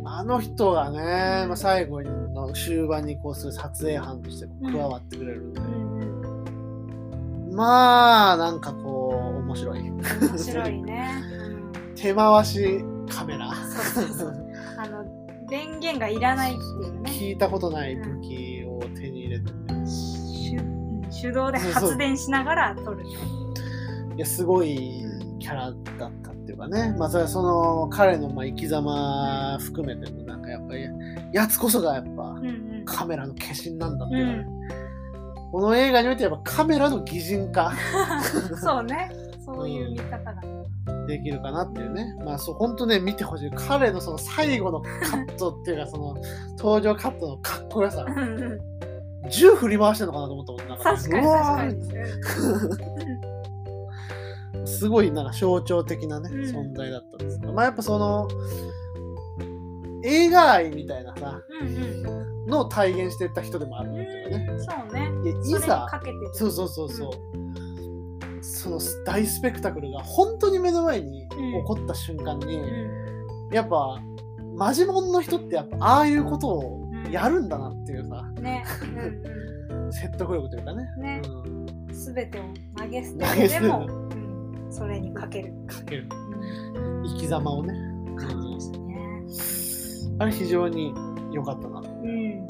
[0.05, 5.97] あの人がね、まあ、最後の終盤にこうする撮影班としてこう加わってくれるんで、うん
[7.53, 9.79] まあなんかこう面白い。
[9.89, 11.09] 面白いね、
[11.81, 13.51] う ん手回しカメラ。
[13.53, 14.47] そうそうそう。
[14.77, 15.05] あの
[15.49, 17.11] 電源がいらないっていうね。
[17.11, 19.51] 聞いたことない武器を手に入れて。
[19.51, 19.87] うん。
[21.09, 23.03] 手動で発電しながら撮る
[24.17, 25.05] いやすごい
[25.39, 30.87] キャラだったっていうかね、まあそれはその彼のまあ生き様含めてもなんかやっぱり
[31.33, 32.35] やつこそがやっぱ
[32.85, 34.25] カメラの化身なんだっていう。
[34.25, 34.47] かね、
[35.43, 35.51] うん。
[35.51, 37.73] この映画においてやっぱカメラの擬人化。
[38.59, 39.11] そうね。
[39.45, 40.41] そういう見方が、
[41.05, 42.15] できるかなっていうね。
[42.25, 43.51] まあそう本当ね見てほしい。
[43.51, 46.17] 彼のその最後のカットっていうかその
[46.57, 48.05] 登場カットのかっこよさ。
[49.29, 50.67] 銃振り回してるのかなと思ったもん。
[50.69, 51.73] なんか確かに確かに。
[51.73, 53.06] ー
[54.77, 56.71] すごいなんか象徴的なね、うん。
[56.71, 57.53] 存在だったんですけど。
[57.53, 58.27] まあやっぱその
[60.03, 61.41] 映画愛みたいなさ
[62.47, 64.47] のを体現してた人でもあるんだけどね。
[64.49, 65.11] うんそうね。
[65.43, 65.87] いざ
[66.33, 73.99] そうそうそうそう、その大スペクタクルが本当に目の前に起こった瞬間に、うやっぱ
[74.55, 78.63] マジモンの人ってやっぱああいうことをんやるんだなっていうさ、 うんね
[79.69, 79.91] うん。
[79.91, 80.87] 説得力というかね。
[80.97, 81.21] うんね。
[81.87, 82.43] うん、すべてを
[82.75, 84.16] 投げ捨てるてでも、うん、
[84.69, 86.09] それにかける、かける。
[86.75, 87.73] うん、生き様をね、
[88.17, 89.23] 感じましたね。
[90.19, 90.93] あれ非常に
[91.31, 91.81] 良かったな。
[91.81, 92.47] とうん。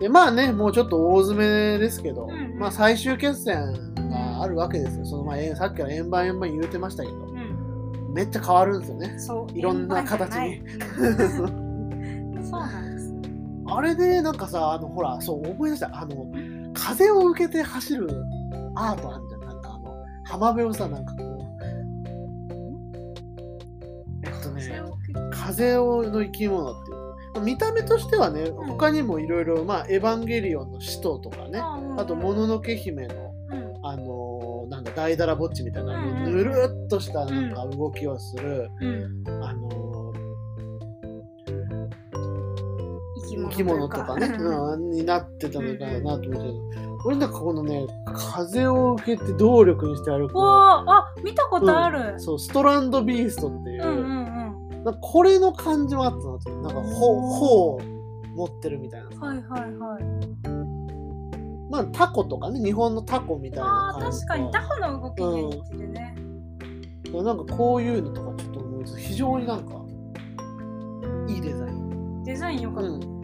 [0.00, 2.58] でまあねもうちょっと大詰めですけど、うんうん。
[2.58, 5.04] まあ最終決戦があるわけですよ。
[5.04, 8.12] そのまあえさっきから円盤円盤言うてましたけどうん。
[8.14, 9.18] めっちゃ変わるんですよね。
[9.18, 10.62] そういろんな形に。
[12.42, 13.14] そうなんです。
[13.66, 15.90] あれでなんかさあのほらそう思い出した。
[15.92, 16.26] あの
[16.72, 18.08] 風を受けて走る
[18.74, 19.40] アートあるじゃん。
[19.42, 21.14] なんかあの浜辺をさなんか
[24.22, 24.82] えっとね
[25.30, 27.00] 風をの生き物っていう。
[27.44, 28.66] 見た目としてはねうん。
[28.66, 33.14] 他にもいろいろまあエヴァンゲリオンの使徒とかねあともののけ姫の
[33.50, 33.86] うん。
[33.86, 36.36] あのーなんだ大だらぼっちみたいな、うんうん。
[36.36, 36.52] ぬる
[36.84, 39.24] っとしたなんか動きをする、うん。
[39.42, 39.89] あのー
[43.36, 44.16] 生き物とか。
[44.16, 55.00] ね、うん、になってたのかなと思って、俺なんかこのね風を受けて動力にして歩くわああ見たことある、そうストランドビーストっていう、うん、うんうん。
[55.00, 57.80] これの感じもあったなとなんか頬頬を
[58.34, 59.10] 持ってるみたいな。
[59.12, 60.02] さ、はいはいはい。
[61.70, 64.50] まあタコとかね日本のタコみたいあなー感じ確かに。
[64.50, 66.14] タコの動きに似てるね、
[67.12, 69.74] なんかこういうのとかちょっと思いつ非常になんか
[71.28, 72.22] いいデザイン。
[72.24, 73.19] デザイン良かった、うん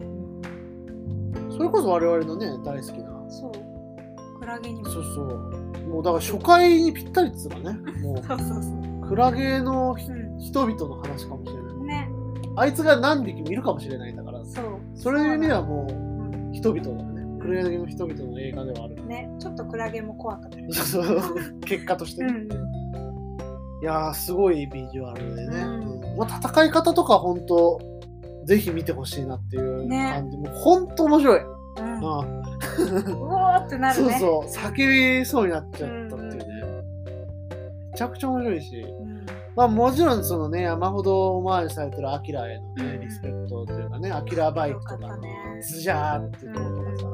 [1.57, 3.25] それこそ我々のね大好きな。
[3.29, 4.39] そう。
[4.39, 4.89] クラゲにも。
[4.89, 5.87] そうそう。
[5.87, 7.73] もうだから初回にぴったりっつうかね。
[8.01, 9.03] も そうそうそう。
[9.03, 12.09] うクラゲのひう人々の話かもしれないんね。
[12.55, 14.45] あいつが何匹見るかもしれないんだから。
[14.45, 14.65] そう。
[14.95, 17.39] それいう意味ではもうんう人々だよね。
[17.39, 19.29] クラゲの人々の映画ではあるね。
[19.39, 20.57] ちょっとクラゲも怖かった。
[20.83, 21.59] そうそう。
[21.61, 22.47] 結果としてね、うん。
[23.81, 26.01] いやーすごいビジュアルでね、うん。
[26.11, 26.17] うん。
[26.17, 27.79] まあ、戦い方とか本当
[28.47, 30.11] ぜひ見てほしいなっていうね。
[30.13, 32.05] 感じ、もう本当面白い、うん。
[32.05, 32.25] ああ。
[32.25, 32.25] う
[33.13, 34.17] おーってなるね。
[34.19, 34.71] そうそう。
[34.71, 36.45] 叫びそうになっちゃったっていうね、
[37.91, 38.79] めちゃくちゃ面白いし。
[38.79, 39.25] うん。
[39.55, 43.01] まあもちろんそのね山ほどオマージュされてるアキラへのねうん。
[43.01, 45.17] リスペクトというかねアキラバイクとかの
[45.61, 47.07] ズジャーっていうところとかさ、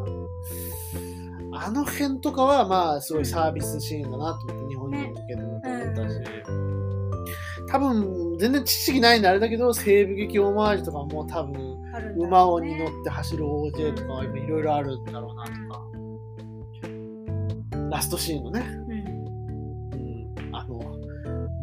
[1.65, 6.19] あの辺とかはまあすごいサービスシーンだなと思って日本人に向けてもと思ったし、
[7.73, 12.27] 多分全然知識ないんであれだけど西部劇オマージュとかも多分ね。
[12.31, 15.81] をに乗って走る OJ とかはいろいろあるんだろうなとか、
[17.89, 20.35] ラストシーンのね、うん。
[20.47, 20.79] うん、あの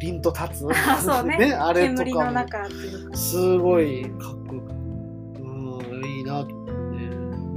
[0.00, 0.68] 凛と立つ。
[0.88, 1.52] あ そうね。
[1.52, 2.44] あれとかも。
[3.14, 4.74] すごいかっこよくて
[5.42, 6.72] うんいいなと思って。
[6.72, 7.10] ね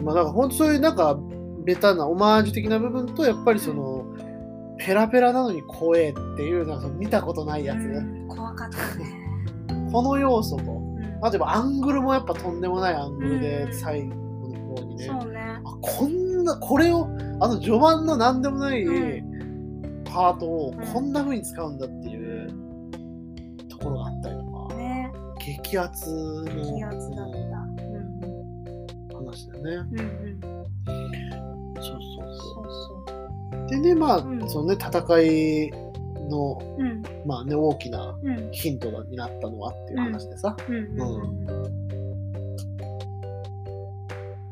[0.03, 1.19] まあだから本当そういうなんか
[1.65, 4.05] ベタなオマージュ的な部分とやっぱりその、
[4.77, 9.23] ペラペラなのに怖えっていうの見たことないやつ、うん怖かったね。
[9.91, 10.63] この要素と。
[10.63, 10.99] うん。
[10.99, 13.73] 例えばアングルもやっぱとんでもないアングルでうん。
[13.73, 15.39] 最後の方にね、そうね。
[15.39, 17.07] あこんなこれを
[17.39, 20.03] あの序盤の何でもないうん。
[20.03, 20.85] パートをうん。
[20.85, 22.47] こんな風に使うんだっていう
[23.69, 25.11] ところがあったりとか、ね。
[25.39, 27.57] 激アツの気圧だった。
[27.57, 29.25] うん。
[29.25, 29.89] 話だよね。
[29.91, 30.39] うんうん。
[31.75, 31.99] そうそう
[32.37, 32.63] そそう
[33.07, 33.22] そうう。
[33.75, 34.49] でねまあ、うん。
[34.49, 34.89] そのね戦
[35.21, 35.71] い
[36.29, 37.03] の、うん。
[37.25, 38.51] まあね、大きなうん。
[38.51, 40.73] ヒントになったのはっていう話でさ、う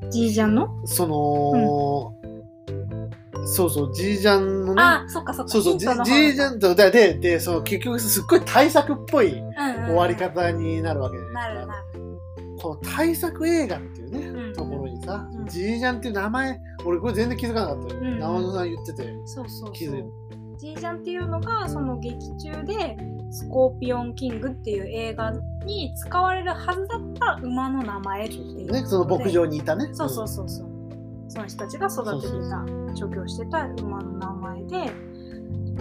[0.09, 0.67] じいちゃんの？
[0.85, 2.13] その、
[3.45, 5.51] そうそう、じいちゃんのね、あそっかそっか。
[5.51, 5.87] そうそう、じい
[6.35, 9.41] ちゃんと、で、で、でその結局すっごい対策っぽい
[9.87, 11.71] 終わり方になるわけで、なるなる。
[12.61, 14.53] この対策映画っていうね、うん。
[14.53, 15.47] ところにさ、うん。
[15.47, 17.99] じいちゃんっていう名前、俺これ全然気づかなかったよ。
[18.01, 19.13] うん生野さん言ってて。
[19.25, 20.11] そうそう気づいそう
[20.57, 22.95] じいちゃんっていうのがその劇中で
[23.31, 25.31] スコーピオンキングっていう映画
[25.65, 29.89] に使われるはずだった馬の名前っていうね、その牧場にいたね。
[29.93, 30.67] そうそうそうそう。
[31.29, 34.91] その人たちが育ててた調教してた馬の名前で。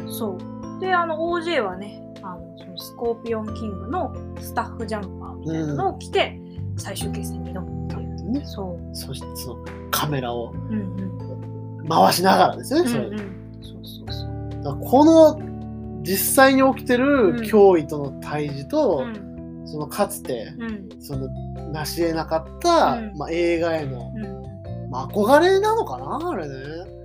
[0.09, 0.81] そう。
[0.81, 6.41] であの OJ はねあのそのスコーピオンキングのスタッフジャンパーみたいなのを着て
[6.79, 8.33] 最終決戦に挑むっていう、うん。
[8.33, 8.97] ねそう。
[8.97, 11.89] そしてそのカメラをうんうん。
[11.89, 13.19] 回しながらですね、うんうん。
[13.61, 14.13] そう
[14.63, 15.41] そうこの
[16.03, 17.37] 実際に起きてるうん。
[17.41, 19.67] 脅威との対峙と、うん。
[19.67, 20.89] そのかつてうん。
[21.01, 21.29] その
[21.73, 23.17] 成し得なかった、うん。
[23.17, 24.91] まあ、映画への、うん。
[24.91, 26.55] まあ、憧れなのかなあれね。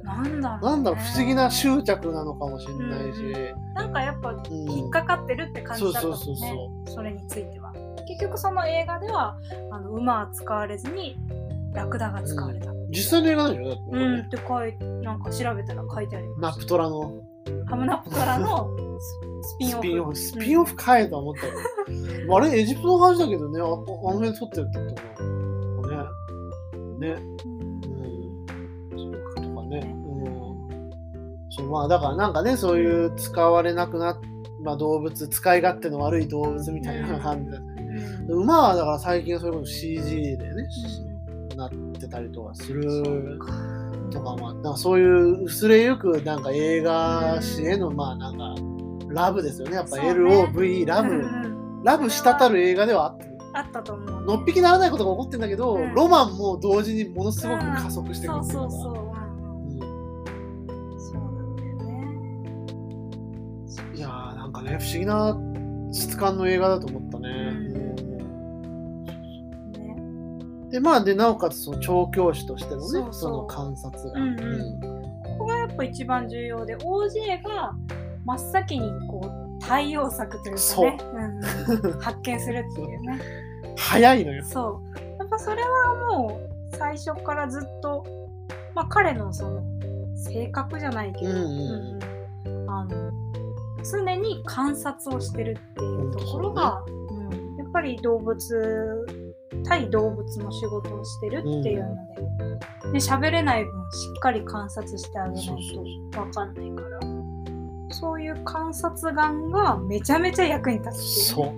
[0.03, 3.19] なんだろう、ね、なんだろう不思議な執着なのかもしれないし、
[3.73, 4.71] なんかやっぱうん。
[4.71, 7.73] 引っかかってるって感じだったもんね、そうそうそうそれについては。
[8.07, 9.35] 結局その映画では
[9.71, 11.17] あの馬は使われずに
[11.73, 17.13] ラクダが使われた、うん実際の映画なんでしょだってこれ、って書いなんか調べたら書いてありますナプトラの
[17.67, 18.69] ハムナプトラの
[18.99, 21.53] ススピンオフスピンオフ、スピンオフかえとは思ったよ。
[22.35, 26.03] あれ、エジプトの話だけどね、ああの辺撮ってるってことかな。
[26.99, 27.15] ね。
[27.15, 27.21] ね。
[27.45, 28.13] うんう
[28.95, 28.97] ん。
[28.97, 29.95] そうとかね。
[30.07, 30.91] うん。
[31.51, 34.17] そう、まあ、だからなんかね、そういう使われなくなっ
[34.63, 37.57] まあ、動物、使い勝手の悪い動物みたいな感じで。
[37.57, 37.75] うん
[38.27, 40.67] 馬はだから最近それこそ CG でね、
[41.07, 41.14] う
[41.55, 43.39] なってたりとかすんる
[44.11, 48.55] とかもあってなんかそういう薄れゆくなんか映画史へのまあなんか
[49.09, 49.75] ラブですよね。
[49.75, 51.23] やっぱ LOV ラブ、
[51.83, 53.25] ラブ滴る映画ではあった。
[53.57, 54.25] あったと思う。
[54.25, 55.93] のっぴきならないことが起こってんだけど、うん。
[55.93, 58.81] ロマンも同時にものすごく加速してくるそうっていう。
[58.81, 58.95] か
[63.95, 65.37] いやーなんかね不思議な
[65.93, 67.04] 質感の映画だと思っ
[70.75, 73.13] でまあでなおかつその調教師としてのねそうそう。
[73.13, 74.79] その観察が、うんうん。
[75.23, 77.71] ここがやっぱ一番重要で OJ が
[78.25, 81.87] 真っ先にこう対応策というかね、う。
[81.87, 81.99] んうん。
[82.01, 83.21] 発見するっていうね。
[83.79, 84.43] 早いのよ。
[84.43, 84.99] そう。
[85.17, 86.41] やっぱそれはも
[86.73, 88.03] う最初からずっと、
[88.73, 89.63] まあ、彼のその
[90.13, 92.49] 性格じゃないけど、うんうんうん。
[92.49, 93.11] うんあの
[93.89, 99.24] 常に観察をしてるっていうところが、うん、やっぱり動物
[99.63, 101.95] 対動物の仕事をしてるっていうの
[102.83, 105.45] で、で喋れない分しっかり観察してあげない
[106.11, 106.99] と分かんないから。
[107.91, 111.07] そういう観察眼がめちゃめちゃ役に立つっていう。
[111.07, 111.45] そう。
[111.45, 111.53] ね、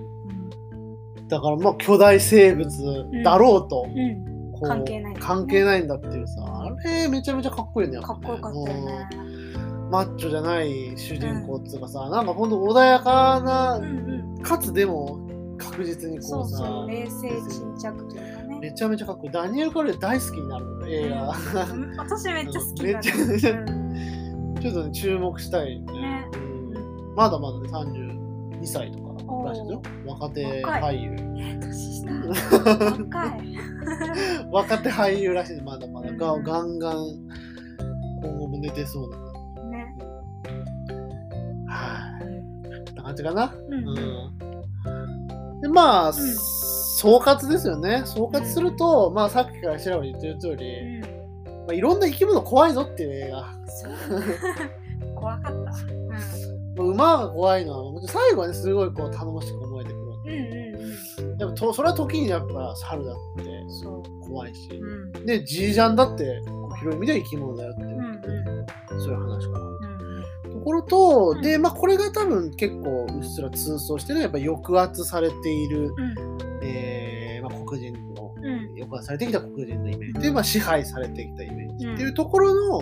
[1.28, 4.00] だからまあ巨大生物だろうと、うん。
[4.00, 4.04] う
[4.50, 4.52] ん。
[4.52, 9.08] こう関係ない関係ないんだっていうさあれめちゃめちゃかっこいいねやかっこよかったよね。
[9.20, 9.38] うん
[9.90, 14.42] マッチョじゃない主人公っていうかさ、なんかほんと穏やかな、うんうん。
[14.42, 15.18] かつでも
[15.78, 18.60] 確実にこうさそう冷静沈着というかね。
[18.60, 19.32] めちゃめちゃかっこいい。
[19.32, 21.36] ダニエル・カレー大好きになるの映画、
[21.72, 21.96] うん。
[21.98, 22.94] 私めっちゃ好きだ、ね。
[22.94, 24.56] めっちゃめちゃうん。
[24.60, 25.80] ちょっとね注目したい。
[25.80, 26.38] ねねう
[27.12, 27.16] ん。
[27.16, 29.14] まだまだね32歳とか
[29.44, 31.12] らしいですよ若手俳優。
[31.38, 32.10] え年下。
[34.52, 36.12] 若手俳優らしいまだまだ。
[36.12, 36.44] がうん。
[36.44, 37.20] ガンガン
[38.24, 39.18] 今後も出てそうな。
[39.70, 39.96] ね。
[41.68, 42.18] は
[42.90, 42.96] い。
[43.00, 43.54] 感じかな。
[43.70, 43.74] うん。
[43.90, 44.37] うん
[45.62, 48.04] でまあ、総括ですよね。
[48.06, 51.02] 総括すると、まあさっきから調べ言ってる通り、うん。
[51.02, 51.08] ま
[51.70, 53.46] あ、いろんな生き物怖いぞっていう映画。
[55.16, 55.52] 怖かった。
[55.52, 55.72] まあ
[56.78, 61.38] 馬が怖いのは最後はねすごいこう頼もしく思えてくるうんうんうん。
[61.38, 63.58] でもとそれは時にやっぱ猿だって。
[64.28, 65.26] 怖いし、うん。
[65.26, 66.42] でジージャンだって
[66.80, 69.02] 広い意味では生き物だよっていう、うんうん。
[69.02, 69.77] そういう話かな
[70.68, 71.42] ころと、うん。
[71.42, 76.16] でまあこれが多分結構うっすら通奏してるのはやっぱ抑圧されている、うん。
[76.64, 78.68] えーまあ、黒人の、うん。
[78.76, 80.20] 抑圧されてきた黒人のイメージ。
[80.20, 81.88] で、まあ、支配されてきたイメージ。
[81.88, 81.94] うん。
[81.94, 82.82] っていうところの、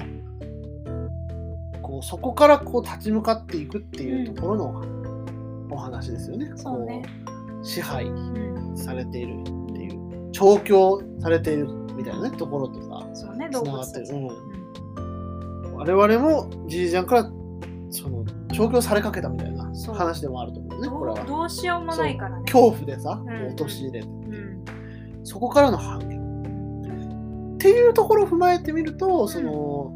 [1.82, 4.82] こうそこからこう立ち向かっていくっていうところの
[5.70, 6.52] お話ですよね。
[6.56, 7.04] そうね。
[7.62, 10.32] 支配うんされているっていう。
[10.32, 13.62] 調教されているみたいなねところとさそうね、つ。
[13.64, 14.06] ながってる、
[15.74, 17.32] 我々もじいちゃんから
[17.96, 21.24] その調教されかけたみたいな話でもあると思うねこれは。
[21.26, 22.44] どうしようもないからね。
[22.52, 23.26] 恐怖でさん。
[23.60, 24.06] 陥れてう。
[24.06, 24.66] ん
[25.24, 26.16] そこからの反撃。
[27.56, 29.96] っていうところを踏まえてみるとその、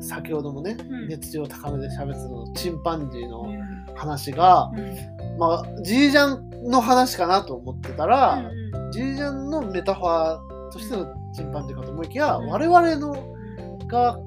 [0.00, 1.08] 先ほどもね、うん。
[1.08, 3.94] 熱量高めで喋ってたのチンパンジーのうん。
[3.96, 5.38] 話が、うん。
[5.38, 12.48] まあジージャンの話かなと思ってたら、うんジージャンのメタファーとしてのチンパンジーかと思いきや、うん。
[12.48, 13.14] 我々の
[13.86, 14.18] が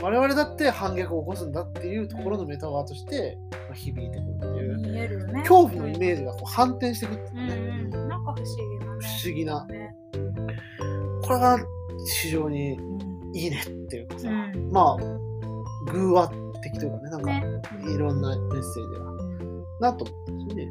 [0.00, 5.40] 我々だって反逆を起こすんだっていうところのメタファーとして、まあ、響いてくるっていう、ね。
[5.40, 7.84] 恐怖のイメージがこう反転してくっていう。
[7.84, 8.08] うんかね、うん。
[8.08, 8.96] なんか不思議なね。
[9.00, 9.66] 不思議な。
[9.66, 9.96] ね
[11.22, 11.58] これが
[12.22, 12.82] 非常にう
[13.32, 14.70] んいいねっていうかさ、うん。
[14.70, 16.30] まあ偶話
[16.62, 17.44] 的というかねなんかね。
[17.92, 19.10] いろんなメッセージが。
[19.10, 19.18] うん
[19.80, 20.68] なと思ったしね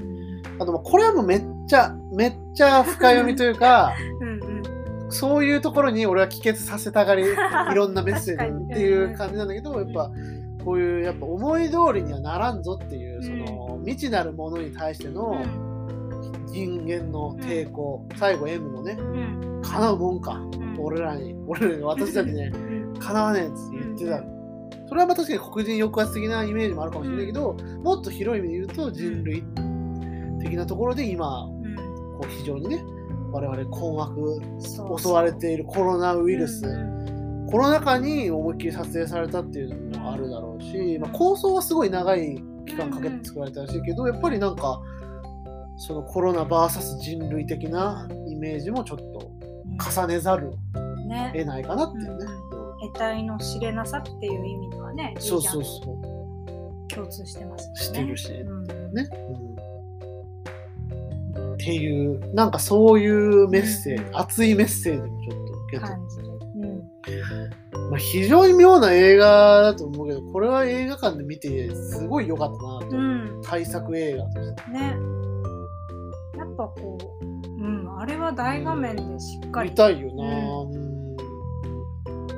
[0.59, 4.25] あとまあこれはもうめっちゃめっちゃ深読みというかう
[5.09, 7.23] そういうところに俺は帰結させたがり
[7.71, 10.11] いろんなメッセージっていう感じなんだけどやっぱ
[10.63, 15.41] こういうやっぱ思い通りにはならんぞっていうその未知なるものに対しての
[16.47, 19.61] 人間の抵抗最後 M もねうん。
[19.63, 20.75] 叶うもんかうん。
[20.79, 22.99] 俺らに俺らに私たちねうん。
[22.99, 24.23] 叶わねえって言ってた。
[24.87, 29.43] それはまあ確かに黒人抑圧的なイメージもあるかもしれないけど、もっと広い意味で言うと人類
[30.41, 31.75] 的なところで今うん。
[32.17, 32.83] こう非常にね
[33.31, 34.41] 我々困惑
[34.99, 37.47] 襲われているコロナウイルス、うん。
[37.49, 44.81] コロナ禍に思いっきり撮影されたっていうのもあるだろうし、まあ、構想はすごい長い期間かけて作られたらしいけど、やっぱりなんか
[45.77, 49.31] そのコロナ VS 人類的なイメージもちょっと
[49.91, 51.31] 重ねざるをね。
[51.33, 52.25] 得ないかなっていうね。
[52.81, 56.27] 得体の知れなさっていう意味ではねそうそうそじゃん
[56.87, 58.65] 共通してますうしてるし、うん。
[58.93, 59.46] ね、うん。
[61.57, 64.17] っていうなんかそういうメッセージ、うん。
[64.17, 66.17] 熱いメッセージもちょっと受け取っ感じ。
[66.17, 66.27] る
[67.89, 72.99] まあ、非常に妙な映画だと思うけどこれは映画館で見てすごい良かったなと、う。
[72.99, 73.41] ん。
[73.43, 74.63] 対策映画として。
[74.67, 74.79] うんね。
[76.37, 79.69] やっぱこううんあれは大画面でしっかり。
[79.69, 80.86] 見たいよな、うん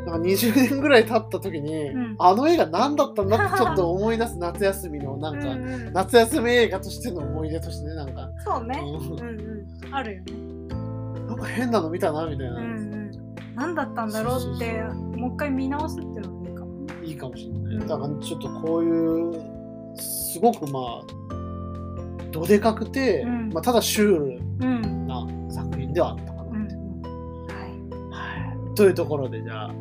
[0.10, 2.16] なんか20年ぐらい経った時に、うん。
[2.18, 5.94] あの映画何だったんだってちょっと思い出す夏休みのなんか、うんうん。
[5.94, 8.80] 夏休み映画としての思い出としてねなんか、そうね。
[8.82, 9.94] ううんうん。
[9.94, 10.32] あるよね。
[10.34, 13.12] んなんか変なの見たなみたいな、うんうん。
[13.56, 14.82] 何だったんだろうって
[15.16, 16.86] もう一回見直すっていうのもいいかも。
[16.86, 17.88] ねいいかもしれない、うん。
[17.88, 21.04] だからちょっとこういうすごくまあ
[22.32, 23.50] どでかくて、うん。
[23.54, 25.08] まあ、ただシュールうん。
[25.08, 26.39] な作品ではあった
[28.80, 29.76] というところでじゃあ、はい、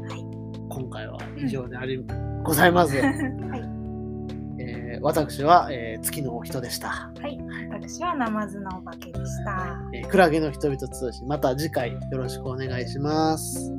[0.69, 2.97] 今回は以上であり、うん、ございます。
[2.97, 3.05] はい
[4.61, 6.89] えー、私は、えー、月のお人でした。
[6.89, 7.39] はい、
[7.71, 9.79] 私はナマズのお化けでした。
[9.95, 13.73] えー、クラゲの人々通信、また次回よろしくお願いします。